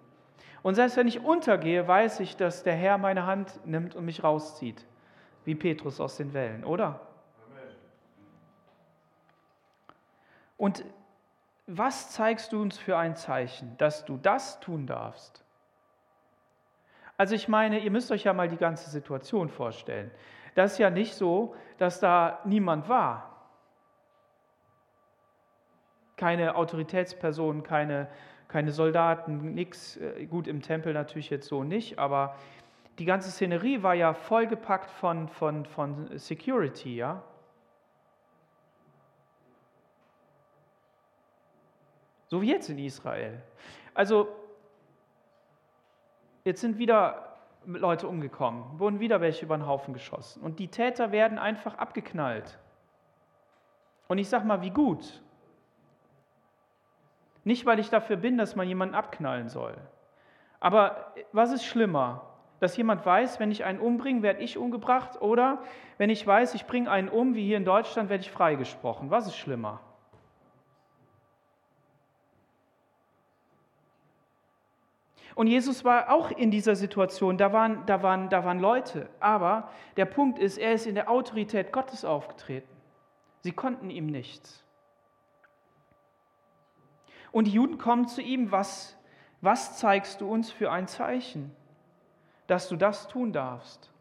[0.64, 4.24] Und selbst wenn ich untergehe, weiß ich, dass der Herr meine Hand nimmt und mich
[4.24, 4.86] rauszieht,
[5.44, 7.02] wie Petrus aus den Wellen, oder?
[10.58, 10.86] Und
[11.68, 15.44] was zeigst du uns für ein Zeichen, dass du das tun darfst?
[17.18, 20.12] Also ich meine, ihr müsst euch ja mal die ganze Situation vorstellen.
[20.56, 23.34] Das ist ja nicht so, dass da niemand war
[26.18, 28.08] keine Autoritätspersonen, keine,
[28.48, 29.98] keine Soldaten, nichts.
[29.98, 32.36] Äh, gut, im Tempel natürlich jetzt so nicht, aber
[33.00, 37.24] die ganze Szenerie war ja vollgepackt von, von, von Security, ja.
[42.34, 43.44] So wie jetzt in Israel.
[43.94, 44.28] Also,
[46.46, 50.42] jetzt sind wieder Leute umgekommen, wurden wieder welche über den Haufen geschossen.
[50.42, 52.58] Und die Täter werden einfach abgeknallt.
[54.08, 55.22] Und ich sage mal, wie gut.
[57.44, 59.76] Nicht, weil ich dafür bin, dass man jemanden abknallen soll.
[60.60, 62.24] Aber was ist schlimmer?
[62.60, 65.62] Dass jemand weiß, wenn ich einen umbringe, werde ich umgebracht oder
[66.00, 69.12] wenn ich weiß, ich bringe einen um, wie hier in Deutschland, werde ich freigesprochen.
[69.12, 69.82] Was ist schlimmer?
[75.36, 79.10] Und Jesus war auch in dieser Situation, da waren, da, waren, da waren Leute.
[79.20, 82.70] Aber der Punkt ist, er ist in der Autorität Gottes aufgetreten.
[83.42, 84.64] Sie konnten ihm nichts.
[87.32, 88.96] Und die Juden kommen zu ihm, was,
[89.42, 91.54] was zeigst du uns für ein Zeichen,
[92.46, 93.92] dass du das tun darfst?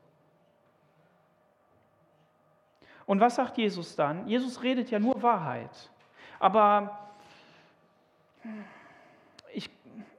[3.07, 4.27] Und was sagt Jesus dann?
[4.29, 5.91] Jesus redet ja nur Wahrheit.
[6.39, 7.11] Aber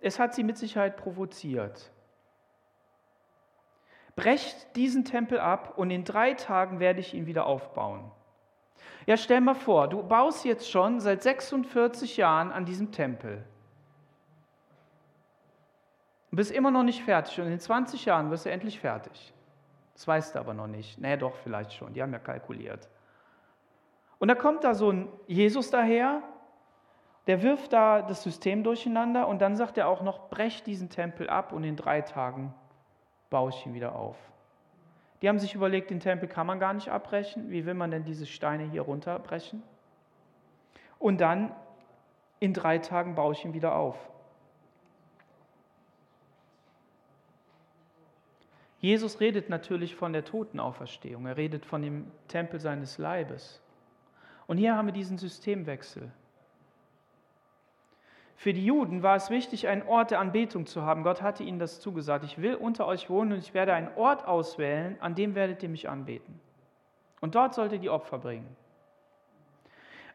[0.03, 1.89] es hat sie mit Sicherheit provoziert.
[4.15, 8.11] Brecht diesen Tempel ab und in drei Tagen werde ich ihn wieder aufbauen.
[9.05, 13.43] Ja, stell mal vor, du baust jetzt schon seit 46 Jahren an diesem Tempel.
[16.29, 19.33] Du bist immer noch nicht fertig und in 20 Jahren wirst du endlich fertig.
[19.93, 20.99] Das weißt du aber noch nicht.
[20.99, 21.93] Nee, doch, vielleicht schon.
[21.93, 22.89] Die haben ja kalkuliert.
[24.19, 26.23] Und da kommt da so ein Jesus daher,
[27.27, 31.29] der wirft da das System durcheinander und dann sagt er auch noch, brech diesen Tempel
[31.29, 32.53] ab und in drei Tagen
[33.29, 34.17] baue ich ihn wieder auf.
[35.21, 37.49] Die haben sich überlegt, den Tempel kann man gar nicht abbrechen.
[37.49, 39.63] Wie will man denn diese Steine hier runterbrechen?
[40.99, 41.55] Und dann
[42.41, 43.97] in drei Tagen baue ich ihn wieder auf.
[48.79, 51.25] Jesus redet natürlich von der Totenauferstehung.
[51.25, 53.61] Er redet von dem Tempel seines Leibes.
[54.45, 56.11] Und hier haben wir diesen Systemwechsel.
[58.35, 61.03] Für die Juden war es wichtig, einen Ort der Anbetung zu haben.
[61.03, 62.25] Gott hatte ihnen das zugesagt.
[62.25, 65.69] Ich will unter euch wohnen und ich werde einen Ort auswählen, an dem werdet ihr
[65.69, 66.39] mich anbeten.
[67.21, 68.55] Und dort sollt ihr die Opfer bringen.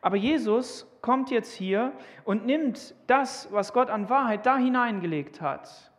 [0.00, 1.92] Aber Jesus kommt jetzt hier
[2.24, 5.90] und nimmt das, was Gott an Wahrheit da hineingelegt hat,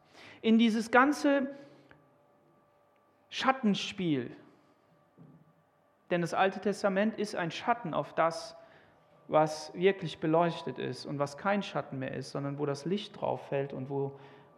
[0.42, 1.50] in dieses ganze
[3.30, 4.32] Schattenspiel.
[6.12, 8.56] Denn das Alte Testament ist ein Schatten auf das,
[9.30, 13.48] was wirklich beleuchtet ist und was kein Schatten mehr ist, sondern wo das Licht drauf
[13.48, 14.12] fällt und wo,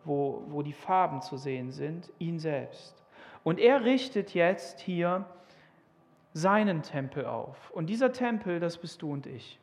[0.06, 2.96] wo, wo die Farben zu sehen sind, ihn selbst.
[3.44, 5.26] Und er richtet jetzt hier
[6.34, 7.70] seinen Tempel auf.
[7.72, 9.60] Und dieser Tempel, das bist du und ich.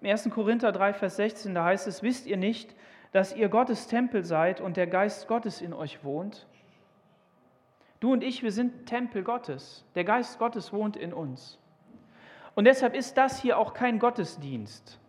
[0.00, 0.30] Im 1.
[0.30, 2.76] Korinther 3, Vers 16, da heißt es, wisst ihr nicht,
[3.10, 6.46] dass ihr Gottes Tempel seid und der Geist Gottes in euch wohnt?
[8.04, 9.82] Du und ich, wir sind Tempel Gottes.
[9.94, 11.58] Der Geist Gottes wohnt in uns.
[12.54, 15.00] Und deshalb ist das hier auch kein Gottesdienst.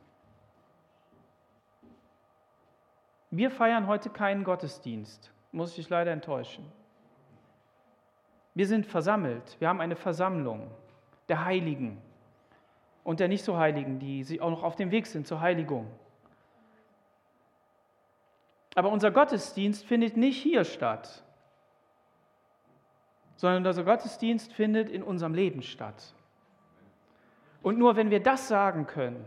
[3.32, 6.72] Wir feiern heute keinen Gottesdienst, muss ich leider enttäuschen.
[8.54, 10.72] Wir sind versammelt, wir haben eine Versammlung
[11.28, 12.02] der Heiligen
[13.04, 15.92] und der nicht so Heiligen, die auch noch auf dem Weg sind zur Heiligung.
[18.74, 21.25] Aber unser Gottesdienst findet nicht hier statt
[23.36, 26.14] sondern unser Gottesdienst findet in unserem Leben statt.
[27.62, 29.26] Und nur wenn wir das sagen können,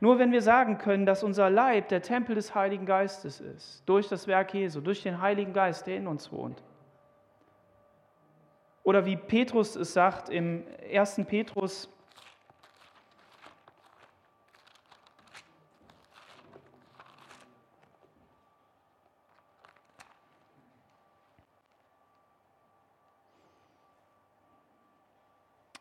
[0.00, 4.08] nur wenn wir sagen können, dass unser Leib der Tempel des Heiligen Geistes ist, durch
[4.08, 6.62] das Werk Jesu, durch den Heiligen Geist, der in uns wohnt.
[8.82, 11.22] Oder wie Petrus es sagt im 1.
[11.26, 11.88] Petrus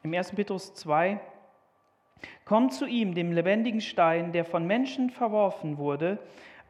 [0.06, 0.34] im 1.
[0.34, 1.20] Petrus 2,
[2.46, 6.20] Kommt zu ihm, dem lebendigen Stein, der von Menschen verworfen wurde,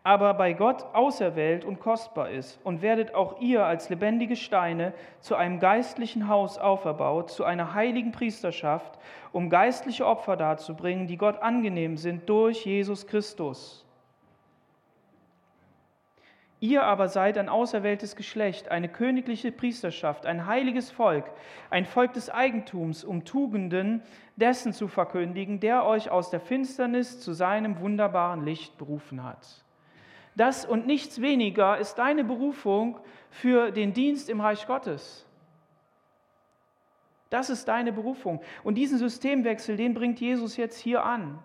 [0.04, 5.36] aber bei Gott auserwählt und kostbar ist, und werdet auch ihr als lebendige Steine zu
[5.36, 8.98] einem geistlichen Haus auferbaut, zu einer heiligen Priesterschaft,
[9.34, 13.85] um geistliche Opfer darzubringen, die Gott angenehm sind durch Jesus Christus.
[16.66, 21.30] Ihr aber seid ein auserwähltes Geschlecht, eine königliche Priesterschaft, ein heiliges Volk,
[21.70, 24.02] ein Volk des Eigentums, um Tugenden
[24.36, 29.64] dessen zu verkündigen, der euch aus der Finsternis zu seinem wunderbaren Licht berufen hat.
[30.36, 33.00] Das und nichts weniger ist deine Berufung
[33.30, 35.24] für den Dienst im Reich Gottes.
[37.30, 38.42] Das ist deine Berufung.
[38.64, 41.38] Und diesen Systemwechsel, den bringt Jesus jetzt hier an.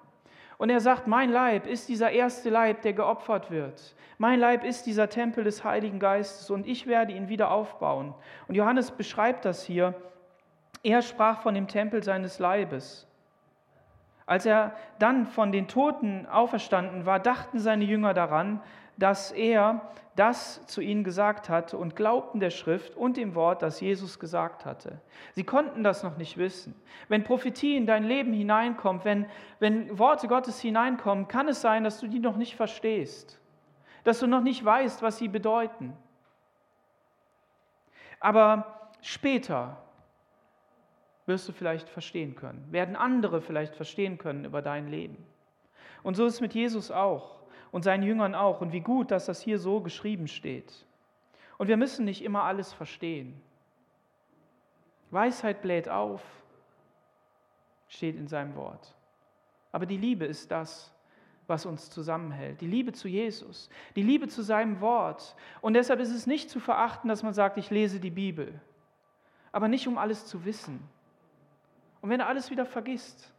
[0.61, 3.95] Und er sagt, mein Leib ist dieser erste Leib, der geopfert wird.
[4.19, 8.13] Mein Leib ist dieser Tempel des Heiligen Geistes und ich werde ihn wieder aufbauen.
[8.47, 9.95] Und Johannes beschreibt das hier.
[10.83, 13.09] Er sprach von dem Tempel seines Leibes.
[14.27, 18.61] Als er dann von den Toten auferstanden war, dachten seine Jünger daran,
[19.01, 19.81] dass er
[20.15, 24.67] das zu ihnen gesagt hatte und glaubten der Schrift und dem Wort, das Jesus gesagt
[24.67, 25.01] hatte.
[25.33, 26.75] Sie konnten das noch nicht wissen.
[27.09, 29.27] Wenn Prophetie in dein Leben hineinkommt, wenn,
[29.61, 33.41] wenn Worte Gottes hineinkommen, kann es sein, dass du die noch nicht verstehst,
[34.05, 35.97] dass du noch nicht weißt, was sie bedeuten.
[38.19, 39.79] Aber später
[41.25, 45.25] wirst du vielleicht verstehen können, werden andere vielleicht verstehen können über dein Leben.
[46.03, 47.40] Und so ist es mit Jesus auch
[47.73, 48.61] und seinen Jüngern auch.
[48.61, 50.87] Und wie gut, dass das hier so geschrieben steht.
[51.59, 53.41] Und wir müssen nicht immer alles verstehen.
[55.11, 56.23] Weisheit bläht auf,
[57.89, 58.95] steht in seinem Wort.
[59.73, 60.93] Aber die Liebe ist das,
[61.47, 62.61] was uns zusammenhält.
[62.61, 65.35] Die Liebe zu Jesus, die Liebe zu seinem Wort.
[65.61, 68.61] Und deshalb ist es nicht zu verachten, dass man sagt, ich lese die Bibel.
[69.53, 70.81] Aber nicht um alles zu wissen.
[72.01, 73.33] Und wenn du alles wieder vergisst,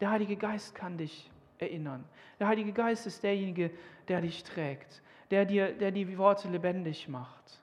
[0.00, 1.30] der Heilige Geist kann dich
[1.62, 2.04] erinnern.
[2.38, 3.70] Der Heilige Geist ist derjenige,
[4.08, 7.62] der dich trägt, der dir, der die Worte lebendig macht.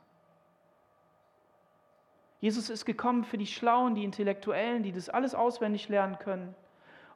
[2.41, 6.56] Jesus ist gekommen für die Schlauen, die Intellektuellen, die das alles auswendig lernen können.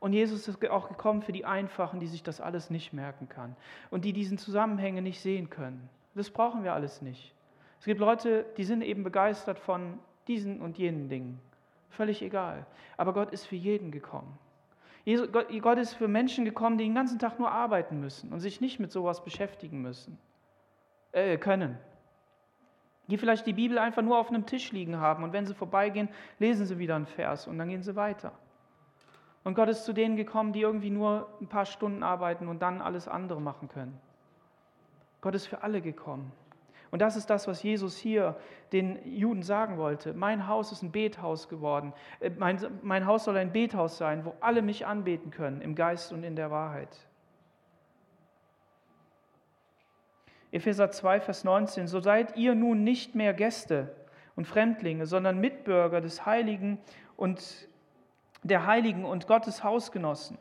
[0.02, 3.56] Und Jesus ist auch gekommen für die Einfachen, die sich das alles nicht merken kann
[3.90, 5.90] und die diesen Zusammenhänge nicht sehen können.
[6.14, 7.34] Das brauchen wir alles nicht.
[7.80, 11.40] Es gibt Leute, die sind eben begeistert von diesen und jenen Dingen.
[11.90, 12.66] Völlig egal.
[12.98, 14.38] Aber Gott ist für jeden gekommen.
[15.06, 18.80] Gott ist für Menschen gekommen, die den ganzen Tag nur arbeiten müssen und sich nicht
[18.80, 20.18] mit sowas beschäftigen müssen,
[21.12, 21.78] äh, können.
[23.08, 26.08] Die vielleicht die Bibel einfach nur auf einem Tisch liegen haben und wenn sie vorbeigehen,
[26.40, 28.32] lesen sie wieder einen Vers und dann gehen sie weiter.
[29.44, 32.82] Und Gott ist zu denen gekommen, die irgendwie nur ein paar Stunden arbeiten und dann
[32.82, 34.00] alles andere machen können.
[35.20, 36.32] Gott ist für alle gekommen.
[36.94, 38.36] Und das ist das, was Jesus hier
[38.72, 40.14] den Juden sagen wollte.
[40.14, 41.92] Mein Haus ist ein Bethaus geworden.
[42.20, 46.14] Äh, mein, mein Haus soll ein Bethaus sein, wo alle mich anbeten können, im Geist
[46.14, 46.96] und in der Wahrheit.
[50.52, 53.96] Epheser 2, Vers 19, so seid ihr nun nicht mehr Gäste
[54.36, 56.78] und Fremdlinge, sondern Mitbürger des Heiligen
[57.18, 57.68] und
[58.44, 60.38] der Heiligen und Gottes Hausgenossen.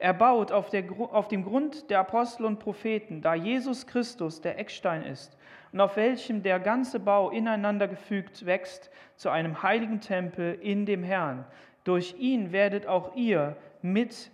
[0.00, 4.58] Er baut auf, der, auf dem Grund der Apostel und Propheten, da Jesus Christus der
[4.58, 5.36] Eckstein ist
[5.72, 11.02] und auf welchem der ganze Bau ineinander gefügt wächst zu einem heiligen Tempel in dem
[11.02, 11.44] Herrn.
[11.84, 14.30] Durch ihn werdet auch ihr mit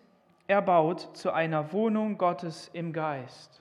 [0.47, 3.61] erbaut zu einer Wohnung Gottes im Geist.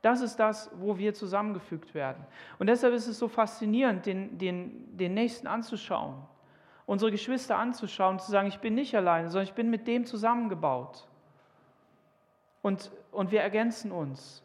[0.00, 2.24] Das ist das, wo wir zusammengefügt werden.
[2.58, 6.14] Und deshalb ist es so faszinierend, den, den, den Nächsten anzuschauen,
[6.90, 11.06] unsere Geschwister anzuschauen, zu sagen, ich bin nicht alleine, sondern ich bin mit dem zusammengebaut.
[12.62, 14.42] Und, und wir ergänzen uns.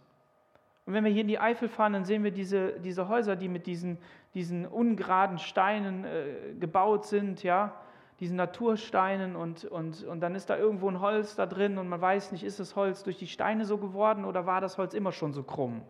[0.85, 3.49] Und wenn wir hier in die Eifel fahren, dann sehen wir diese, diese Häuser, die
[3.49, 3.97] mit diesen,
[4.35, 7.73] diesen ungeraden Steinen äh, gebaut sind, ja
[8.19, 11.99] diesen Natursteinen und, und, und dann ist da irgendwo ein Holz da drin und man
[11.99, 15.11] weiß nicht, ist das Holz durch die Steine so geworden oder war das Holz immer
[15.11, 15.81] schon so krumm?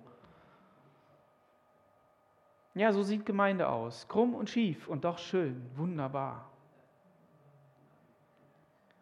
[2.75, 4.07] Ja, so sieht Gemeinde aus.
[4.07, 6.49] Krumm und schief und doch schön, wunderbar.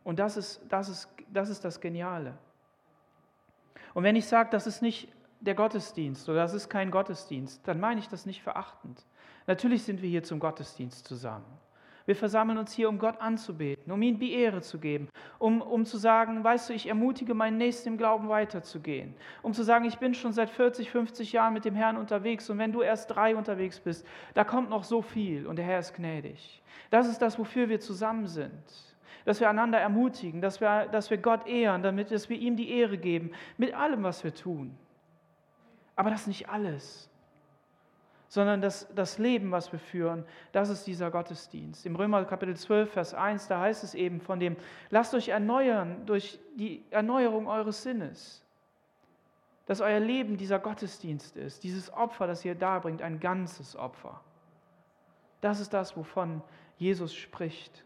[0.03, 2.37] Und das ist das, ist, das, ist das Geniale.
[3.93, 5.07] Und wenn ich sage, das ist nicht
[5.39, 9.05] der Gottesdienst oder das ist kein Gottesdienst, dann meine ich das nicht verachtend.
[9.47, 11.45] Natürlich sind wir hier zum Gottesdienst zusammen.
[12.05, 15.07] Wir versammeln uns hier, um Gott anzubeten, um ihm die Ehre zu geben,
[15.39, 19.63] um, um zu sagen, weißt du, ich ermutige meinen Nächsten im Glauben weiterzugehen, um zu
[19.63, 22.81] sagen, ich bin schon seit 40, 50 Jahren mit dem Herrn unterwegs und wenn du
[22.81, 26.61] erst drei unterwegs bist, da kommt noch so viel und der Herr ist gnädig.
[26.89, 28.53] Das ist das, wofür wir zusammen sind
[29.25, 32.71] dass wir einander ermutigen, dass wir, dass wir Gott ehren, damit dass wir ihm die
[32.71, 34.77] Ehre geben, mit allem, was wir tun.
[35.95, 37.09] Aber das ist nicht alles
[38.33, 41.85] sondern das, das Leben, was wir führen, das ist dieser Gottesdienst.
[41.85, 44.57] Im Römer Kapitel 12, Vers 1, da heißt es eben von dem,
[44.89, 48.43] lasst euch erneuern durch die Erneuerung eures Sinnes.
[49.67, 54.19] Dass euer Leben dieser Gottesdienst ist, dieses Opfer, das ihr darbringt, ein ganzes Opfer.
[55.39, 56.41] Das ist das, wovon
[56.79, 57.85] Jesus spricht.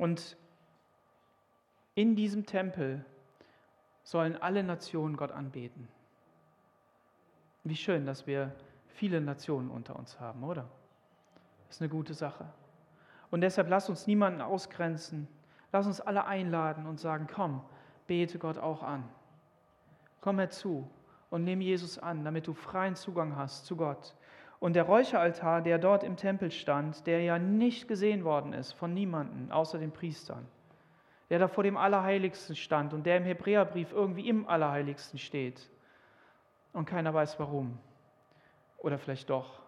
[0.00, 0.38] Und
[1.94, 3.04] in diesem Tempel
[4.02, 5.88] sollen alle Nationen Gott anbeten.
[7.64, 10.66] Wie schön, dass wir viele Nationen unter uns haben, oder?
[11.66, 12.46] Das ist eine gute Sache.
[13.30, 15.28] Und deshalb lass uns niemanden ausgrenzen.
[15.70, 17.62] Lass uns alle einladen und sagen, komm,
[18.06, 19.06] bete Gott auch an.
[20.22, 20.90] Komm herzu
[21.28, 24.14] und nimm Jesus an, damit du freien Zugang hast zu Gott.
[24.60, 28.92] Und der Räucheraltar, der dort im Tempel stand, der ja nicht gesehen worden ist von
[28.92, 30.46] niemandem außer den Priestern,
[31.30, 35.70] der da vor dem Allerheiligsten stand und der im Hebräerbrief irgendwie im Allerheiligsten steht
[36.74, 37.78] und keiner weiß warum.
[38.76, 39.60] Oder vielleicht doch.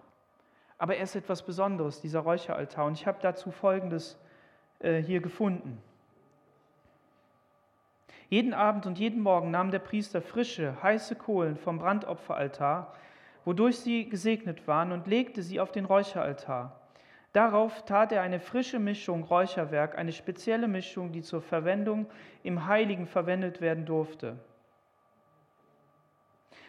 [0.77, 2.87] Aber er ist etwas Besonderes, dieser Räucheraltar.
[2.87, 4.19] Und ich habe dazu Folgendes
[4.81, 5.83] äh, hier gefunden.
[8.29, 12.95] Jeden Abend und jeden Morgen nahm der Priester frische, heiße Kohlen vom Brandopferaltar
[13.45, 16.81] wodurch sie gesegnet waren, und legte sie auf den Räucheraltar.
[17.33, 22.07] Darauf tat er eine frische Mischung Räucherwerk, eine spezielle Mischung, die zur Verwendung
[22.43, 24.37] im Heiligen verwendet werden durfte.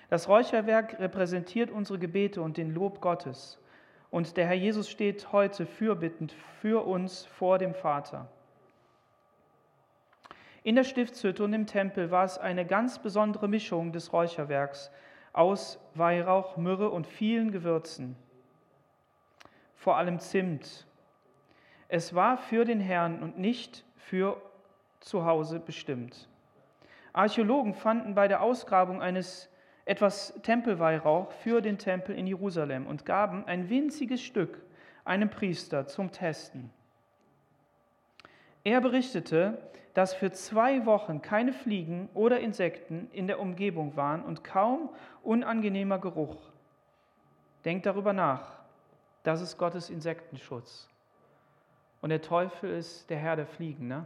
[0.09, 3.59] Das Räucherwerk repräsentiert unsere Gebete und den Lob Gottes.
[4.09, 8.29] Und der Herr Jesus steht heute fürbittend für uns vor dem Vater.
[10.61, 14.91] In der Stiftshütte und im Tempel war es eine ganz besondere Mischung des Räucherwerks,
[15.33, 18.15] aus Weihrauch, Myrrhe und vielen Gewürzen,
[19.75, 20.87] vor allem Zimt.
[21.87, 24.41] Es war für den Herrn und nicht für
[24.99, 26.29] zu Hause bestimmt.
[27.11, 29.49] Archäologen fanden bei der Ausgrabung eines
[29.85, 34.61] etwas Tempelweihrauch für den Tempel in Jerusalem und gaben ein winziges Stück
[35.03, 36.71] einem Priester zum Testen.
[38.63, 39.57] Er berichtete,
[39.93, 44.89] dass für zwei Wochen keine Fliegen oder Insekten in der Umgebung waren und kaum
[45.21, 46.37] unangenehmer Geruch.
[47.65, 48.59] Denkt darüber nach.
[49.23, 50.89] Das ist Gottes Insektenschutz.
[52.01, 53.87] Und der Teufel ist der Herr der Fliegen.
[53.87, 54.05] Ne?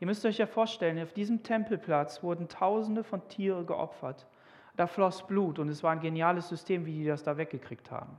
[0.00, 4.26] Ihr müsst euch ja vorstellen, auf diesem Tempelplatz wurden Tausende von Tieren geopfert.
[4.76, 8.18] Da floss Blut und es war ein geniales System, wie die das da weggekriegt haben.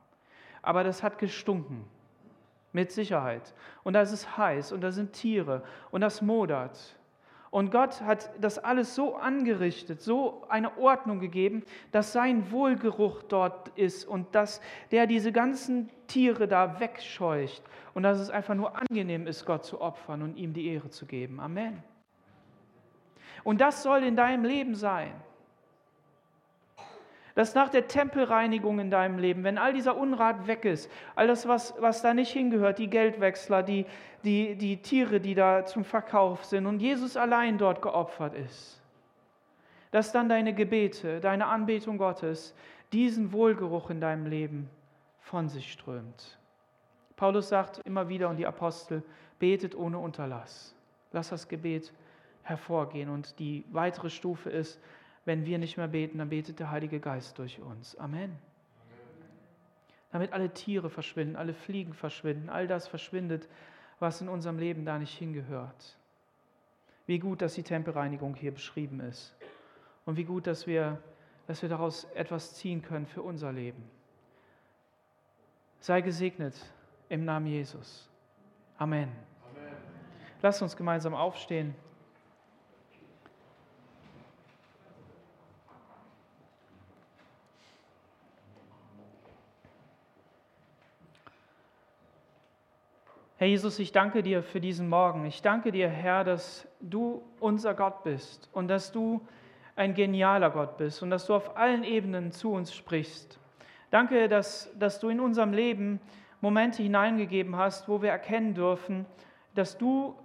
[0.61, 1.85] Aber das hat gestunken.
[2.73, 3.53] Mit Sicherheit.
[3.83, 6.97] Und da ist es heiß und da sind Tiere und das modert.
[7.53, 11.61] Und Gott hat das alles so angerichtet, so eine Ordnung gegeben,
[11.91, 14.59] dass sein Wohlgeruch dort ist und dass
[14.89, 17.61] der diese ganzen Tiere da wegscheucht
[17.93, 21.05] und dass es einfach nur angenehm ist, Gott zu opfern und ihm die Ehre zu
[21.05, 21.39] geben.
[21.39, 21.83] Amen.
[23.43, 25.13] Und das soll in deinem Leben sein.
[27.35, 31.47] Dass nach der Tempelreinigung in deinem Leben, wenn all dieser Unrat weg ist, all das,
[31.47, 33.85] was, was da nicht hingehört, die Geldwechsler, die,
[34.23, 38.79] die, die Tiere, die da zum Verkauf sind und Jesus allein dort geopfert ist,
[39.89, 42.53] dass dann deine Gebete, deine Anbetung Gottes
[42.91, 44.69] diesen Wohlgeruch in deinem Leben
[45.19, 46.37] von sich strömt.
[47.15, 49.03] Paulus sagt immer wieder und die Apostel,
[49.39, 50.75] betet ohne Unterlass.
[51.11, 51.93] Lass das Gebet
[52.43, 53.09] hervorgehen.
[53.09, 54.79] Und die weitere Stufe ist,
[55.25, 57.95] wenn wir nicht mehr beten, dann betet der Heilige Geist durch uns.
[57.97, 58.37] Amen.
[60.11, 63.47] Damit alle Tiere verschwinden, alle Fliegen verschwinden, all das verschwindet,
[63.99, 65.97] was in unserem Leben da nicht hingehört.
[67.05, 69.35] Wie gut, dass die Tempelreinigung hier beschrieben ist.
[70.05, 71.01] Und wie gut, dass wir,
[71.47, 73.83] dass wir daraus etwas ziehen können für unser Leben.
[75.79, 76.55] Sei gesegnet
[77.09, 78.09] im Namen Jesus.
[78.77, 79.09] Amen.
[79.49, 79.73] Amen.
[80.41, 81.75] Lass uns gemeinsam aufstehen.
[93.43, 95.25] Herr Jesus, ich danke dir für diesen Morgen.
[95.25, 99.19] Ich danke dir, Herr, dass du unser Gott bist und dass du
[99.75, 103.37] ein genialer Gott bist und dass du auf allen Ebenen zu uns sprichst.
[103.91, 105.99] Danke, dass, dass du in unserem Leben
[106.39, 109.05] Momente hineingegeben hast, wo wir erkennen dürfen,
[109.55, 110.15] dass du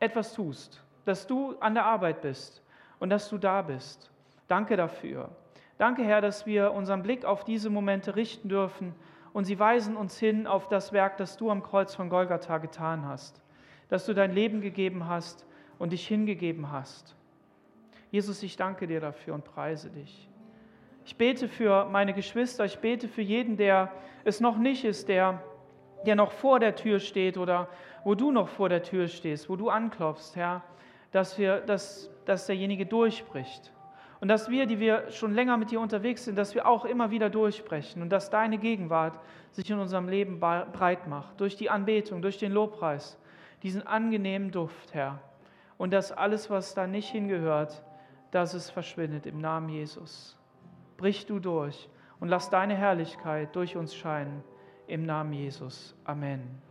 [0.00, 2.62] etwas tust, dass du an der Arbeit bist
[2.98, 4.10] und dass du da bist.
[4.46, 5.28] Danke dafür.
[5.76, 8.94] Danke, Herr, dass wir unseren Blick auf diese Momente richten dürfen
[9.32, 13.06] und sie weisen uns hin auf das Werk, das du am Kreuz von Golgatha getan
[13.06, 13.40] hast,
[13.88, 15.46] dass du dein Leben gegeben hast
[15.78, 17.16] und dich hingegeben hast.
[18.10, 20.28] Jesus, ich danke dir dafür und preise dich.
[21.04, 23.92] Ich bete für meine Geschwister, ich bete für jeden, der
[24.24, 25.42] es noch nicht ist, der,
[26.04, 27.68] der noch vor der Tür steht oder
[28.04, 30.62] wo du noch vor der Tür stehst, wo du anklopfst, Herr,
[31.10, 33.72] dass, wir, dass, dass derjenige durchbricht
[34.20, 37.10] und dass wir, die wir schon länger mit dir unterwegs sind, dass wir auch immer
[37.10, 39.18] wieder durchbrechen und dass deine Gegenwart
[39.52, 43.18] sich in unserem Leben breit macht, durch die Anbetung, durch den Lobpreis,
[43.62, 45.20] diesen angenehmen Duft, Herr.
[45.76, 47.84] Und dass alles, was da nicht hingehört,
[48.30, 50.36] dass es verschwindet im Namen Jesus.
[50.96, 51.88] Brich du durch
[52.18, 54.42] und lass deine Herrlichkeit durch uns scheinen
[54.88, 55.94] im Namen Jesus.
[56.04, 56.67] Amen.